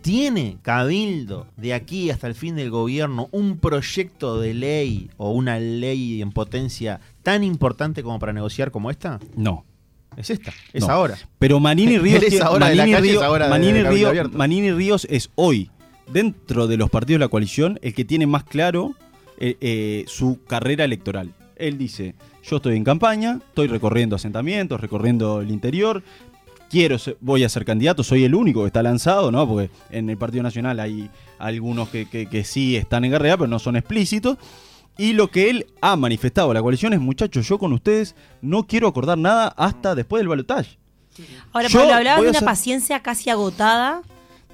¿tiene 0.00 0.56
Cabildo 0.62 1.46
de 1.56 1.74
aquí 1.74 2.10
hasta 2.10 2.26
el 2.26 2.34
fin 2.34 2.56
del 2.56 2.70
gobierno 2.70 3.28
un 3.32 3.58
proyecto 3.58 4.40
de 4.40 4.54
ley 4.54 5.10
o 5.16 5.30
una 5.32 5.58
ley 5.58 6.22
en 6.22 6.32
potencia 6.32 7.00
tan 7.22 7.44
importante 7.44 8.02
como 8.02 8.18
para 8.18 8.32
negociar 8.32 8.70
como 8.70 8.90
esta? 8.90 9.20
no. 9.36 9.64
Es 10.14 10.28
esta, 10.28 10.52
es 10.74 10.86
No. 10.86 10.90
ahora. 10.92 11.16
Pero 11.38 11.58
Manini 11.58 11.96
Ríos, 11.98 12.38
ahora 12.42 12.66
Manini 12.66 12.92
es 12.92 13.00
Ríos- 13.00 13.22
ahora 13.22 13.46
de 13.46 13.50
Manini 13.50 13.82
Ríos-. 13.82 14.32
Manini 14.34 14.70
Ríos 14.70 15.06
es 15.08 15.30
hoy, 15.36 15.70
dentro 16.12 16.66
de 16.66 16.76
los 16.76 16.90
partidos 16.90 17.18
de 17.20 17.24
la 17.24 17.28
coalición, 17.30 17.78
el 17.80 17.94
que 17.94 18.04
tiene 18.04 18.26
más 18.26 18.44
claro 18.44 18.94
eh, 19.38 19.56
eh, 19.62 20.04
su 20.08 20.40
carrera 20.46 20.84
electoral. 20.84 21.32
Él 21.56 21.78
dice, 21.78 22.14
yo 22.42 22.56
estoy 22.56 22.76
en 22.76 22.84
campaña, 22.84 23.38
estoy 23.48 23.66
recorriendo 23.68 24.16
asentamientos, 24.16 24.80
recorriendo 24.80 25.40
el 25.40 25.50
interior, 25.50 26.02
quiero 26.70 26.98
ser- 26.98 27.16
voy 27.20 27.44
a 27.44 27.48
ser 27.48 27.64
candidato, 27.64 28.02
soy 28.02 28.24
el 28.24 28.34
único 28.34 28.62
que 28.62 28.66
está 28.68 28.82
lanzado, 28.82 29.30
¿no? 29.30 29.46
Porque 29.46 29.70
en 29.90 30.08
el 30.10 30.16
Partido 30.16 30.42
Nacional 30.42 30.80
hay 30.80 31.10
algunos 31.38 31.88
que, 31.88 32.06
que- 32.08 32.26
que 32.26 32.44
sí 32.44 32.76
están 32.76 33.04
en 33.04 33.12
guerra, 33.12 33.36
pero 33.36 33.46
no 33.46 33.58
son 33.58 33.76
explícitos. 33.76 34.38
Y 34.98 35.14
lo 35.14 35.28
que 35.30 35.48
él 35.50 35.66
ha 35.80 35.96
manifestado 35.96 36.50
a 36.50 36.54
la 36.54 36.60
coalición 36.60 36.92
es, 36.92 37.00
muchachos, 37.00 37.48
yo 37.48 37.58
con 37.58 37.72
ustedes 37.72 38.14
no 38.42 38.66
quiero 38.66 38.88
acordar 38.88 39.16
nada 39.18 39.48
hasta 39.56 39.94
después 39.94 40.20
del 40.20 40.28
balotaje. 40.28 40.78
Ahora, 41.52 41.68
Pablo, 41.80 41.94
hablabas 41.94 42.18
voy 42.18 42.24
de 42.26 42.30
una 42.30 42.38
paciencia 42.46 43.00
casi 43.00 43.30
agotada 43.30 44.02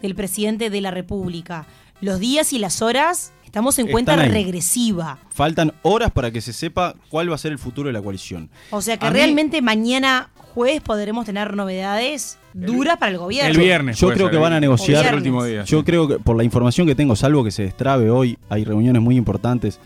del 0.03 0.15
presidente 0.15 0.71
de 0.71 0.81
la 0.81 0.91
República. 0.93 1.67
Los 2.01 2.21
días 2.21 2.53
y 2.53 2.59
las 2.59 2.83
horas 2.83 3.33
estamos 3.45 3.79
en 3.79 3.89
cuenta 3.89 4.15
ahí. 4.15 4.29
regresiva. 4.29 5.19
Faltan 5.31 5.73
horas 5.83 6.11
para 6.13 6.31
que 6.31 6.41
se 6.41 6.53
sepa 6.53 6.95
cuál 7.09 7.31
va 7.31 7.35
a 7.35 7.39
ser 7.39 7.53
el 7.53 7.59
futuro 7.59 7.89
de 7.89 7.93
la 7.93 8.03
coalición. 8.03 8.51
O 8.71 8.81
sea 8.83 8.97
que 8.99 9.07
A 9.07 9.11
mí- 9.11 9.17
realmente 9.17 9.63
mañana 9.63 10.31
jueves 10.55 10.81
podremos 10.81 11.25
tener 11.27 11.55
novedades 11.57 12.39
duras 12.53 12.97
para 12.99 13.13
el 13.13 13.19
gobierno. 13.19 13.51
El 13.51 13.59
viernes. 13.59 13.99
Yo 13.99 14.09
creo 14.09 14.27
ser, 14.27 14.31
que 14.33 14.37
van 14.39 14.53
a 14.53 14.61
negociar- 14.61 15.07
el 15.07 15.15
último 15.15 15.45
día. 15.45 15.65
Yo 15.65 15.79
sí. 15.81 15.85
creo 15.85 16.09
que 16.09 16.19
por 16.19 16.37
la 16.37 16.45
información 16.45 16.87
que 16.87 16.95
tengo, 16.95 17.15
salvo 17.17 17.43
que 17.45 17.51
se 17.51 17.63
destrabe 17.63 18.11
hoy, 18.11 18.39
hay 18.49 18.65
reuniones 18.65 19.01
muy 19.03 19.17
importantes, 19.17 19.79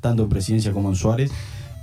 tanto 0.00 0.22
en 0.24 0.28
Presidencia 0.28 0.72
como 0.72 0.88
en 0.90 0.94
Suárez, 0.96 1.30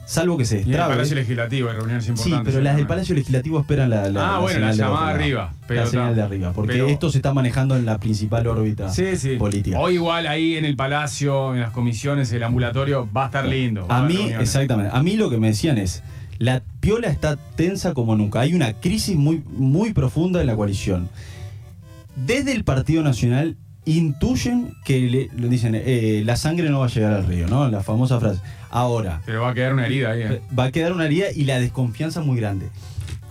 salvo 0.05 0.37
que 0.37 0.45
se 0.45 0.55
Y 0.55 0.57
en 0.59 0.63
el 0.65 0.69
destrabe. 0.71 0.93
Palacio 0.95 1.15
Legislativo 1.15 1.69
hay 1.69 1.75
reuniones 1.75 2.03
Sí, 2.05 2.11
importantes. 2.11 2.53
pero 2.53 2.63
las 2.63 2.75
del. 2.77 2.87
Palacio 2.87 3.15
Legislativo 3.15 3.59
esperan 3.59 3.89
la, 3.89 4.09
la- 4.09 4.35
Ah, 4.35 4.39
bueno, 4.39 4.59
la 4.59 4.71
de 4.71 4.77
llamada 4.77 5.05
lado. 5.07 5.15
arriba, 5.15 5.53
pero 5.67 5.81
la 5.81 5.87
señal 5.87 6.15
de 6.15 6.21
arriba, 6.21 6.51
porque 6.53 6.73
Pero- 6.73 6.87
esto 6.87 7.09
se 7.11 7.17
está 7.17 7.33
manejando 7.33 7.75
en 7.75 7.85
la 7.85 7.97
principal 7.97 8.45
órbita 8.47 8.89
Sí, 8.89 9.15
sí. 9.17 9.35
política. 9.37 9.79
O 9.79 9.89
igual 9.89 10.27
ahí 10.27 10.55
en 10.55 10.65
el 10.65 10.75
Palacio, 10.75 11.53
en 11.55 11.61
las 11.61 11.71
comisiones, 11.71 12.31
el 12.31 12.43
ambulatorio 12.43 13.09
va 13.15 13.23
a 13.23 13.25
estar 13.27 13.45
lindo. 13.45 13.85
A 13.89 14.01
mí, 14.03 14.31
exactamente. 14.39 14.91
A 14.95 15.01
mí 15.03 15.15
lo 15.17 15.29
que 15.29 15.37
me 15.37 15.47
decían 15.47 15.77
es, 15.77 16.03
la 16.37 16.61
piola 16.81 17.07
está 17.07 17.37
tensa 17.55 17.93
como 17.93 18.15
nunca. 18.15 18.41
Hay 18.41 18.53
una 18.53 18.73
crisis 18.73 19.15
muy, 19.15 19.41
muy 19.57 19.93
profunda 19.93 20.41
en 20.41 20.47
la 20.47 20.55
coalición. 20.55 21.09
Desde 22.15 22.51
el 22.53 22.63
Partido 22.63 23.03
Nacional 23.03 23.57
intuyen 23.85 24.75
que 24.83 24.99
le, 24.99 25.29
le 25.35 25.49
dicen, 25.49 25.73
eh, 25.75 26.21
la 26.25 26.35
sangre 26.35 26.69
no 26.69 26.79
va 26.79 26.85
a 26.85 26.89
llegar 26.89 27.13
al 27.13 27.25
río, 27.25 27.47
¿no? 27.47 27.67
La 27.69 27.81
famosa 27.83 28.19
frase. 28.19 28.39
Ahora, 28.69 29.21
Pero 29.25 29.41
va 29.41 29.51
a 29.51 29.53
quedar 29.53 29.73
una 29.73 29.85
herida 29.85 30.11
ahí. 30.11 30.21
¿eh? 30.23 30.41
va 30.57 30.65
a 30.65 30.71
quedar 30.71 30.91
una 30.93 31.05
herida 31.05 31.27
y 31.33 31.43
la 31.45 31.59
desconfianza 31.59 32.21
muy 32.21 32.37
grande. 32.39 32.67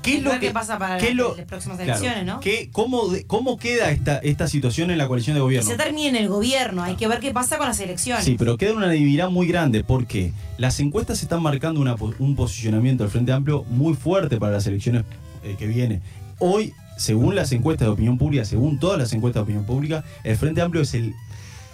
¿Qué 0.03 0.19
es 0.19 0.23
lo 0.23 0.39
que 0.39 0.51
pasa 0.51 0.79
para 0.79 0.99
qué 0.99 1.09
es 1.09 1.15
lo- 1.15 1.35
las 1.35 1.47
próximas 1.47 1.79
claro, 1.79 1.93
elecciones, 1.93 2.27
¿no? 2.27 2.39
qué- 2.41 2.69
cómo, 2.71 3.09
de- 3.09 3.25
¿Cómo 3.27 3.57
queda 3.57 3.91
esta, 3.91 4.19
esta 4.19 4.49
situación 4.49 4.91
en 4.91 4.99
la 4.99 5.09
coalición 5.09 5.33
de 5.35 5.39
Que 5.39 5.43
gobierno? 5.45 5.71
se 5.71 5.77
termine 5.79 6.09
en 6.11 6.17
el 6.17 6.29
gobierno. 6.29 6.83
Hay 6.83 6.97
que 6.97 7.09
ver 7.09 7.21
qué 7.21 7.31
pasa 7.33 7.57
con 7.57 7.67
las 7.69 7.81
elecciones. 7.81 8.23
Sí, 8.23 8.37
pero 8.39 8.59
queda 8.59 8.75
una 8.75 8.89
debilidad 8.89 9.31
muy 9.31 9.47
grande 9.47 9.83
porque 9.83 10.33
las 10.59 10.79
encuestas 10.81 11.23
están 11.23 11.43
marcando 11.43 11.81
una 11.81 11.97
un 12.19 12.37
posicionamiento 12.37 13.03
del 13.03 13.11
Frente 13.11 13.33
Amplio 13.33 13.65
muy 13.65 13.95
fuerte 13.95 14.37
para 14.37 14.53
las 14.53 14.67
elecciones 14.67 15.05
eh, 15.43 15.57
que 15.59 15.67
viene. 15.67 16.03
Hoy, 16.39 16.75
según 16.97 17.35
las 17.35 17.53
encuestas 17.53 17.87
de 17.87 17.93
opinión 17.93 18.19
pública, 18.19 18.45
según 18.45 18.79
todas 18.79 18.99
las 18.99 19.13
encuestas 19.13 19.41
de 19.41 19.45
opinión 19.45 19.65
pública, 19.65 20.05
el 20.23 20.37
Frente 20.37 20.61
Amplio 20.61 20.83
es 20.83 20.95
el 20.95 21.15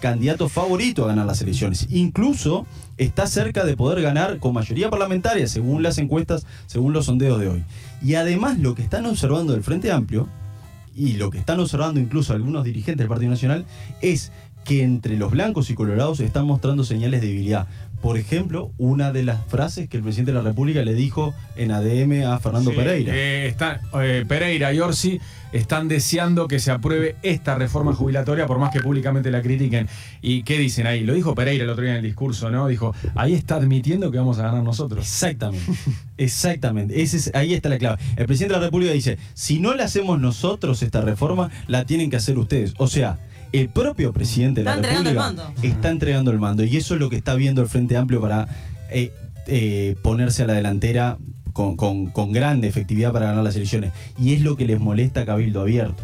candidato 0.00 0.48
favorito 0.48 1.04
a 1.04 1.09
ganar 1.09 1.26
las 1.26 1.42
elecciones. 1.42 1.87
Incluso 1.90 2.66
está 2.96 3.26
cerca 3.26 3.64
de 3.64 3.76
poder 3.76 4.02
ganar 4.02 4.38
con 4.38 4.54
mayoría 4.54 4.90
parlamentaria, 4.90 5.46
según 5.46 5.83
las 5.83 5.98
encuestas, 5.98 6.46
según 6.66 6.92
los 6.92 7.06
sondeos 7.06 7.38
de 7.38 7.48
hoy. 7.48 7.64
Y 8.02 8.14
además 8.14 8.59
lo 8.59 8.74
que 8.74 8.83
están 8.83 9.06
observando 9.06 9.52
del 9.52 9.62
Frente 9.62 9.92
Amplio, 9.92 10.28
y 10.96 11.12
lo 11.14 11.30
que 11.30 11.38
están 11.38 11.61
observando 11.61 12.00
incluso 12.00 12.33
algunos 12.33 12.64
dirigentes 12.64 12.98
del 12.98 13.09
Partido 13.09 13.30
Nacional, 13.30 13.64
es 14.02 14.33
que 14.64 14.83
entre 14.83 15.16
los 15.16 15.31
blancos 15.33 15.70
y 15.70 15.75
colorados 15.75 16.20
están 16.20 16.46
mostrando 16.46 16.85
señales 16.85 17.20
de 17.20 17.29
debilidad. 17.29 17.66
por 18.01 18.16
ejemplo, 18.16 18.73
una 18.79 19.12
de 19.12 19.23
las 19.25 19.44
frases 19.49 19.87
que 19.87 19.99
el 19.99 20.03
presidente 20.03 20.33
de 20.33 20.38
la 20.38 20.42
República 20.42 20.83
le 20.83 20.94
dijo 20.94 21.35
en 21.55 21.70
ADM 21.70 22.25
a 22.25 22.38
Fernando 22.40 22.70
Sí, 22.70 22.77
Pereira. 22.79 23.12
eh, 23.14 23.46
está- 23.46 23.83
eh, 24.03 24.25
Pereira 24.27 24.73
y 24.73 24.81
Orsi 24.81 25.20
están 25.53 25.87
deseando 25.87 26.49
que 26.49 26.61
se 26.61 26.70
apruebe 26.70 27.16
esta 27.23 27.57
reforma 27.57 27.92
jubilatoria, 27.92 28.46
por 28.46 28.59
más 28.59 28.73
que 28.73 28.81
públicamente 28.81 29.31
la 29.31 29.42
critiquen. 29.42 29.87
¿Y 30.23 30.44
qué 30.44 30.57
dicen 30.57 30.87
ahí? 30.87 31.05
Lo 31.05 31.12
dijo 31.12 31.35
Pereira 31.35 31.64
el 31.64 31.68
otro 31.68 31.83
día 31.83 31.90
en 31.92 31.99
el 31.99 32.05
discurso, 32.05 32.49
¿no? 32.49 32.68
Dijo, 32.68 32.94
ahí 33.16 33.35
está 33.35 33.57
admitiendo 33.57 34.11
que 34.11 34.16
vamos 34.16 34.38
a 34.38 34.44
ganar 34.44 34.62
nosotros. 34.62 35.05
Exactamente, 35.05 35.70
exactamente. 36.16 37.03
Ese 37.03 37.18
es- 37.18 37.31
ahí 37.35 37.53
está 37.53 37.68
la 37.68 37.77
clave. 37.77 37.99
El 38.16 38.25
presidente 38.27 38.55
de 38.55 38.61
la 38.61 38.66
República 38.66 38.92
dice, 38.92 39.18
si 39.35 39.59
no 39.61 39.75
la 39.75 39.85
hacemos 39.85 40.18
nosotros 40.18 40.83
esta 40.83 41.03
reforma, 41.03 41.51
la 41.68 41.85
tienen 41.85 42.09
que 42.09 42.16
hacer 42.16 42.38
ustedes. 42.38 42.73
O 42.79 42.87
sea, 42.87 43.18
el 43.53 43.69
propio 43.69 44.13
presidente 44.13 44.61
de 44.61 44.65
la 44.65 44.73
entregando 44.77 45.11
República 45.11 45.21
está 45.69 45.91
entregando 45.91 46.31
el 46.31 46.39
mando. 46.39 46.65
Y 46.65 46.77
eso 46.77 46.95
es 46.95 47.01
lo 47.01 47.11
que 47.11 47.17
está 47.17 47.35
viendo 47.35 47.63
el 47.63 47.69
Frente 47.69 47.97
Amplio 47.97 48.21
para 48.21 48.47
eh, 48.91 49.13
eh, 49.47 49.97
ponerse 50.03 50.43
a 50.43 50.47
la 50.47 50.53
delantera 50.55 51.19
con, 51.53 51.77
con- 51.77 52.07
con 52.07 52.33
grande 52.33 52.69
efectividad 52.69 53.13
para 53.13 53.27
ganar 53.27 53.43
las 53.45 53.57
elecciones. 53.57 53.93
Y 54.19 54.35
es 54.35 54.43
lo 54.43 54.57
que 54.57 54.67
les 54.67 54.79
molesta 54.81 55.23
a 55.23 55.27
Cabildo 55.27 55.61
Abierto. 55.63 56.03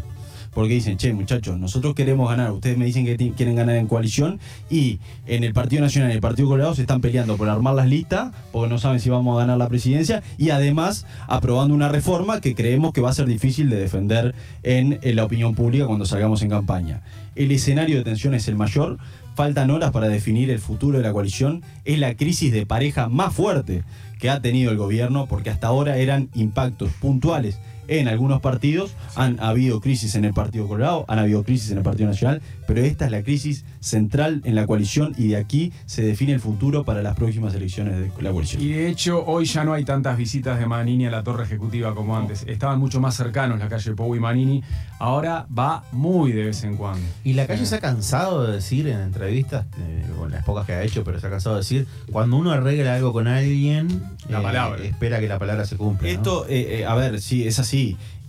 Porque 0.57 0.73
dicen, 0.73 0.97
che, 0.97 1.13
muchachos, 1.13 1.59
nosotros 1.59 1.93
queremos 1.93 2.27
ganar. 2.27 2.51
Ustedes 2.51 2.79
me 2.79 2.85
dicen 2.85 3.05
que 3.05 3.15
quieren 3.33 3.55
ganar 3.55 3.75
en 3.75 3.85
coalición 3.85 4.39
y 4.71 4.99
en 5.27 5.43
el 5.43 5.53
Partido 5.53 5.83
Nacional 5.83 6.09
y 6.09 6.15
el 6.15 6.19
Partido 6.19 6.47
Colorado 6.47 6.73
se 6.73 6.81
están 6.81 6.99
peleando 6.99 7.37
por 7.37 7.47
armar 7.47 7.75
las 7.75 7.87
listas 7.87 8.33
porque 8.51 8.67
no 8.67 8.79
saben 8.79 8.99
si 8.99 9.11
vamos 9.11 9.35
a 9.35 9.41
ganar 9.41 9.59
la 9.59 9.69
presidencia 9.69 10.23
y 10.35 10.49
además 10.49 11.05
aprobando 11.27 11.75
una 11.75 11.89
reforma 11.89 12.41
que 12.41 12.55
creemos 12.55 12.91
que 12.91 13.01
va 13.01 13.11
a 13.11 13.13
ser 13.13 13.27
difícil 13.27 13.69
de 13.69 13.75
defender 13.75 14.33
en, 14.63 14.97
en 15.03 15.15
la 15.15 15.25
opinión 15.25 15.53
pública 15.53 15.85
cuando 15.85 16.07
salgamos 16.07 16.41
en 16.41 16.49
campaña. 16.49 17.03
El 17.35 17.51
escenario 17.51 17.97
de 17.97 18.03
tensión 18.03 18.33
es 18.33 18.47
el 18.47 18.55
mayor. 18.55 18.97
Faltan 19.35 19.69
horas 19.69 19.91
para 19.91 20.07
definir 20.07 20.49
el 20.49 20.57
futuro 20.57 20.97
de 20.97 21.03
la 21.03 21.13
coalición. 21.13 21.61
Es 21.85 21.99
la 21.99 22.15
crisis 22.15 22.51
de 22.51 22.65
pareja 22.65 23.09
más 23.09 23.31
fuerte 23.31 23.83
que 24.17 24.31
ha 24.31 24.41
tenido 24.41 24.71
el 24.71 24.77
gobierno 24.77 25.27
porque 25.27 25.51
hasta 25.51 25.67
ahora 25.67 25.97
eran 25.97 26.29
impactos 26.33 26.89
puntuales 26.93 27.59
en 27.87 28.07
algunos 28.07 28.41
partidos. 28.41 28.91
Han 29.15 29.39
habido 29.39 29.79
crisis 29.81 30.15
en 30.15 30.25
el 30.25 30.33
Partido 30.33 30.67
Colorado, 30.67 31.05
han 31.07 31.19
habido 31.19 31.43
crisis 31.43 31.71
en 31.71 31.77
el 31.77 31.83
Partido 31.83 32.09
Nacional, 32.09 32.41
pero 32.67 32.81
esta 32.81 33.05
es 33.05 33.11
la 33.11 33.23
crisis 33.23 33.65
central 33.79 34.41
en 34.43 34.55
la 34.55 34.67
coalición 34.67 35.13
y 35.17 35.29
de 35.29 35.37
aquí 35.37 35.71
se 35.85 36.01
define 36.03 36.33
el 36.33 36.39
futuro 36.39 36.83
para 36.83 37.01
las 37.01 37.15
próximas 37.15 37.53
elecciones 37.55 37.97
de 37.97 38.11
la 38.21 38.31
coalición. 38.31 38.61
Y 38.61 38.69
de 38.69 38.89
hecho, 38.89 39.23
hoy 39.25 39.45
ya 39.45 39.63
no 39.63 39.73
hay 39.73 39.85
tantas 39.85 40.17
visitas 40.17 40.59
de 40.59 40.65
Manini 40.65 41.05
a 41.05 41.11
la 41.11 41.23
torre 41.23 41.43
ejecutiva 41.45 41.95
como 41.95 42.17
antes. 42.17 42.43
Estaban 42.47 42.79
mucho 42.79 42.99
más 42.99 43.15
cercanos 43.15 43.59
la 43.59 43.69
calle 43.69 43.93
Pou 43.93 44.15
y 44.15 44.19
Manini. 44.19 44.63
Ahora 44.99 45.47
va 45.55 45.83
muy 45.91 46.31
de 46.31 46.43
vez 46.45 46.63
en 46.63 46.75
cuando. 46.75 47.05
Y 47.23 47.33
la 47.33 47.47
calle 47.47 47.65
se 47.65 47.75
ha 47.75 47.79
cansado 47.79 48.45
de 48.45 48.53
decir 48.53 48.87
en 48.87 48.99
entrevistas, 48.99 49.65
eh, 49.79 50.03
con 50.17 50.31
las 50.31 50.43
pocas 50.43 50.65
que 50.65 50.73
ha 50.73 50.83
hecho, 50.83 51.03
pero 51.03 51.19
se 51.19 51.27
ha 51.27 51.29
cansado 51.29 51.55
de 51.55 51.61
decir, 51.61 51.87
cuando 52.11 52.37
uno 52.37 52.51
arregla 52.51 52.95
algo 52.95 53.13
con 53.13 53.27
alguien, 53.27 53.87
eh, 54.27 54.31
La 54.31 54.41
palabra. 54.41 54.83
espera 54.83 55.19
que 55.19 55.27
la 55.27 55.39
palabra 55.39 55.65
se 55.65 55.77
cumpla. 55.77 56.07
¿no? 56.07 56.13
Esto, 56.13 56.45
eh, 56.49 56.79
eh, 56.79 56.85
a 56.85 56.95
ver, 56.95 57.21
sí, 57.21 57.47
es 57.47 57.59
así. 57.59 57.76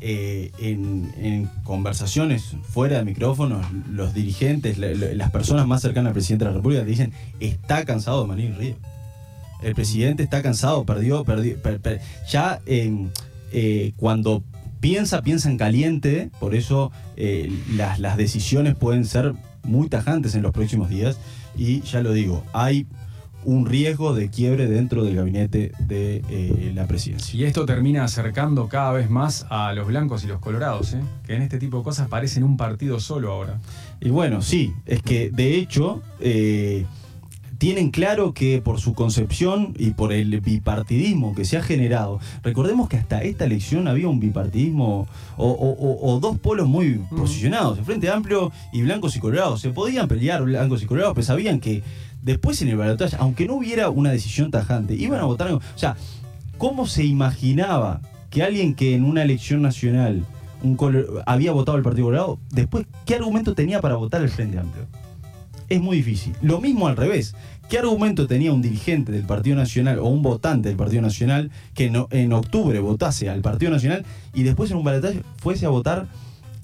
Eh, 0.00 0.52
en, 0.60 1.50
conversaciones 1.64 2.54
fuera 2.62 2.98
de 2.98 3.04
micrófonos, 3.04 3.66
los 3.90 4.14
dirigentes, 4.14 4.78
la- 4.78 4.94
la- 4.94 5.12
las 5.14 5.30
personas 5.32 5.66
más 5.66 5.82
cercanas 5.82 6.10
al 6.10 6.14
presidente 6.14 6.44
de 6.44 6.50
la 6.52 6.56
República 6.56 6.84
dicen, 6.84 7.12
está 7.40 7.84
cansado 7.84 8.22
de 8.22 8.28
Manín 8.28 8.54
Río. 8.56 8.76
El 9.60 9.74
presidente 9.74 10.22
está 10.22 10.40
cansado, 10.40 10.84
perdió, 10.84 11.24
perdió, 11.24 11.60
per- 11.60 11.80
per- 11.80 12.00
ya 12.30 12.60
eh, 12.66 13.08
eh, 13.50 13.92
cuando 13.96 14.44
piensa, 14.78 15.22
piensa 15.22 15.50
en 15.50 15.58
caliente, 15.58 16.30
por 16.38 16.54
eso 16.54 16.92
eh, 17.16 17.50
las, 17.74 17.98
las 17.98 18.16
decisiones 18.16 18.76
pueden 18.76 19.04
ser 19.04 19.34
muy 19.64 19.88
tajantes 19.88 20.36
en 20.36 20.42
los 20.42 20.52
próximos 20.52 20.88
días. 20.90 21.18
Y 21.56 21.80
ya 21.80 22.02
lo 22.02 22.12
digo, 22.12 22.44
hay 22.52 22.86
un 23.48 23.64
riesgo 23.64 24.12
de 24.14 24.28
quiebre 24.28 24.66
dentro 24.66 25.04
del 25.04 25.16
gabinete 25.16 25.72
de 25.78 26.22
eh, 26.28 26.72
la 26.74 26.86
presidencia. 26.86 27.34
Y 27.38 27.44
esto 27.44 27.64
termina 27.64 28.04
acercando 28.04 28.68
cada 28.68 28.92
vez 28.92 29.08
más 29.08 29.46
a 29.48 29.72
los 29.72 29.86
blancos 29.86 30.22
y 30.24 30.26
los 30.26 30.38
colorados, 30.38 30.92
¿eh? 30.92 31.00
que 31.26 31.34
en 31.34 31.40
este 31.42 31.58
tipo 31.58 31.78
de 31.78 31.84
cosas 31.84 32.08
parecen 32.08 32.44
un 32.44 32.58
partido 32.58 33.00
solo 33.00 33.32
ahora. 33.32 33.58
Y 34.02 34.10
bueno, 34.10 34.42
sí, 34.42 34.74
es 34.84 35.00
que 35.02 35.30
de 35.30 35.54
hecho 35.56 36.02
eh, 36.20 36.84
tienen 37.56 37.90
claro 37.90 38.34
que 38.34 38.60
por 38.62 38.78
su 38.80 38.92
concepción 38.92 39.74
y 39.78 39.90
por 39.90 40.12
el 40.12 40.40
bipartidismo 40.40 41.34
que 41.34 41.44
se 41.44 41.56
ha 41.56 41.62
generado, 41.62 42.20
recordemos 42.42 42.88
que 42.88 42.98
hasta 42.98 43.22
esta 43.22 43.46
elección 43.46 43.88
había 43.88 44.08
un 44.08 44.20
bipartidismo 44.20 45.08
o, 45.36 45.48
o- 45.48 45.72
o- 45.72 46.12
o 46.14 46.20
dos 46.20 46.38
polos 46.38 46.68
muy 46.68 47.00
posicionados, 47.16 47.78
el 47.78 47.84
Frente 47.84 48.10
Amplio 48.10 48.52
y 48.72 48.82
blancos 48.82 49.16
y 49.16 49.20
colorados. 49.20 49.60
Se 49.62 49.70
podían 49.70 50.06
pelear 50.06 50.42
blancos 50.44 50.82
y 50.82 50.86
colorados, 50.86 51.14
pero 51.14 51.26
sabían 51.26 51.58
que 51.60 51.82
después 52.28 52.60
en 52.62 52.68
el 52.68 52.76
balotaje, 52.76 53.16
aunque 53.18 53.46
no 53.46 53.54
hubiera 53.54 53.88
una 53.88 54.10
decisión 54.10 54.50
tajante, 54.50 54.94
iban 54.94 55.18
a 55.20 55.24
votar. 55.24 55.50
O 55.52 55.60
sea, 55.74 55.96
¿cómo 56.58 56.86
se 56.86 57.04
imaginaba 57.04 58.00
que 58.30 58.42
alguien 58.42 58.74
que 58.74 58.94
en 58.94 59.04
una 59.04 59.22
elección 59.22 59.62
nacional 59.62 60.24
un 60.62 60.76
había 61.24 61.52
votado 61.52 61.78
el 61.78 61.82
Partido 61.84 62.06
Colorado, 62.06 62.38
después, 62.50 62.84
¿qué 63.06 63.14
argumento 63.14 63.54
tenía 63.54 63.80
para 63.80 63.94
votar 63.96 64.20
el 64.22 64.28
Frente 64.28 64.58
Amplio? 64.58 64.84
Es 65.70 65.80
muy 65.80 65.96
difícil. 65.98 66.34
Lo 66.42 66.60
mismo 66.60 66.86
al 66.88 66.96
revés. 66.96 67.34
¿Qué 67.70 67.78
argumento 67.78 68.26
tenía 68.26 68.52
un 68.52 68.60
dirigente 68.62 69.12
del 69.12 69.24
Partido 69.24 69.56
Nacional 69.56 69.98
o 69.98 70.06
un 70.06 70.22
votante 70.22 70.68
del 70.68 70.76
Partido 70.76 71.00
Nacional 71.02 71.50
que 71.74 71.90
no- 71.90 72.08
en 72.10 72.32
octubre 72.32 72.78
votase 72.80 73.28
al 73.30 73.40
Partido 73.40 73.70
Nacional 73.70 74.04
y 74.34 74.42
después 74.42 74.70
en 74.70 74.78
un 74.78 74.84
balotaje 74.84 75.22
fuese 75.36 75.64
a 75.66 75.68
votar 75.68 76.08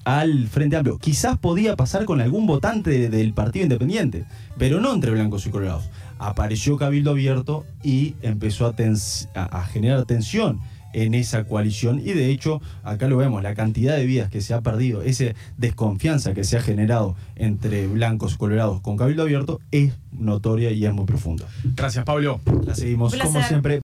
al 0.05 0.47
Frente 0.47 0.77
Amplio? 0.77 0.97
Quizás 0.99 1.37
podía 1.37 1.75
pasar 1.75 2.05
con 2.05 2.21
algún 2.21 2.47
votante 2.47 2.89
de- 2.91 3.09
del 3.09 3.33
Partido 3.33 3.63
Independiente, 3.63 4.25
pero 4.57 4.79
no 4.79 4.93
entre 4.93 5.11
blancos 5.11 5.45
y 5.45 5.49
colorados. 5.49 5.89
Apareció 6.19 6.77
Cabildo 6.77 7.11
Abierto 7.11 7.65
y 7.83 8.15
empezó 8.21 8.65
a, 8.67 8.75
tens- 8.75 9.27
a- 9.35 9.59
a 9.59 9.65
generar 9.65 10.05
tensión 10.05 10.61
en 10.93 11.13
esa 11.13 11.43
coalición 11.43 11.99
y 11.99 12.13
de 12.13 12.29
hecho 12.29 12.61
acá 12.81 13.09
lo 13.09 13.17
vemos, 13.17 13.43
la 13.43 13.53
cantidad 13.53 13.97
de 13.97 14.05
vidas 14.05 14.29
que 14.29 14.39
se 14.39 14.53
ha 14.53 14.61
perdido, 14.61 15.01
esa 15.01 15.25
desconfianza 15.57 16.33
que 16.33 16.45
se 16.45 16.55
ha 16.55 16.61
generado 16.61 17.17
entre 17.35 17.85
blancos 17.87 18.35
y 18.35 18.37
colorados 18.37 18.79
con 18.79 18.95
Cabildo 18.95 19.23
Abierto 19.23 19.59
es 19.71 19.91
notoria 20.13 20.71
y 20.71 20.85
es 20.85 20.93
muy 20.93 21.03
profunda. 21.03 21.45
Gracias, 21.75 22.05
Pablo. 22.05 22.39
La 22.65 22.75
seguimos 22.75 23.13
Como 23.17 23.41
siempre, 23.43 23.73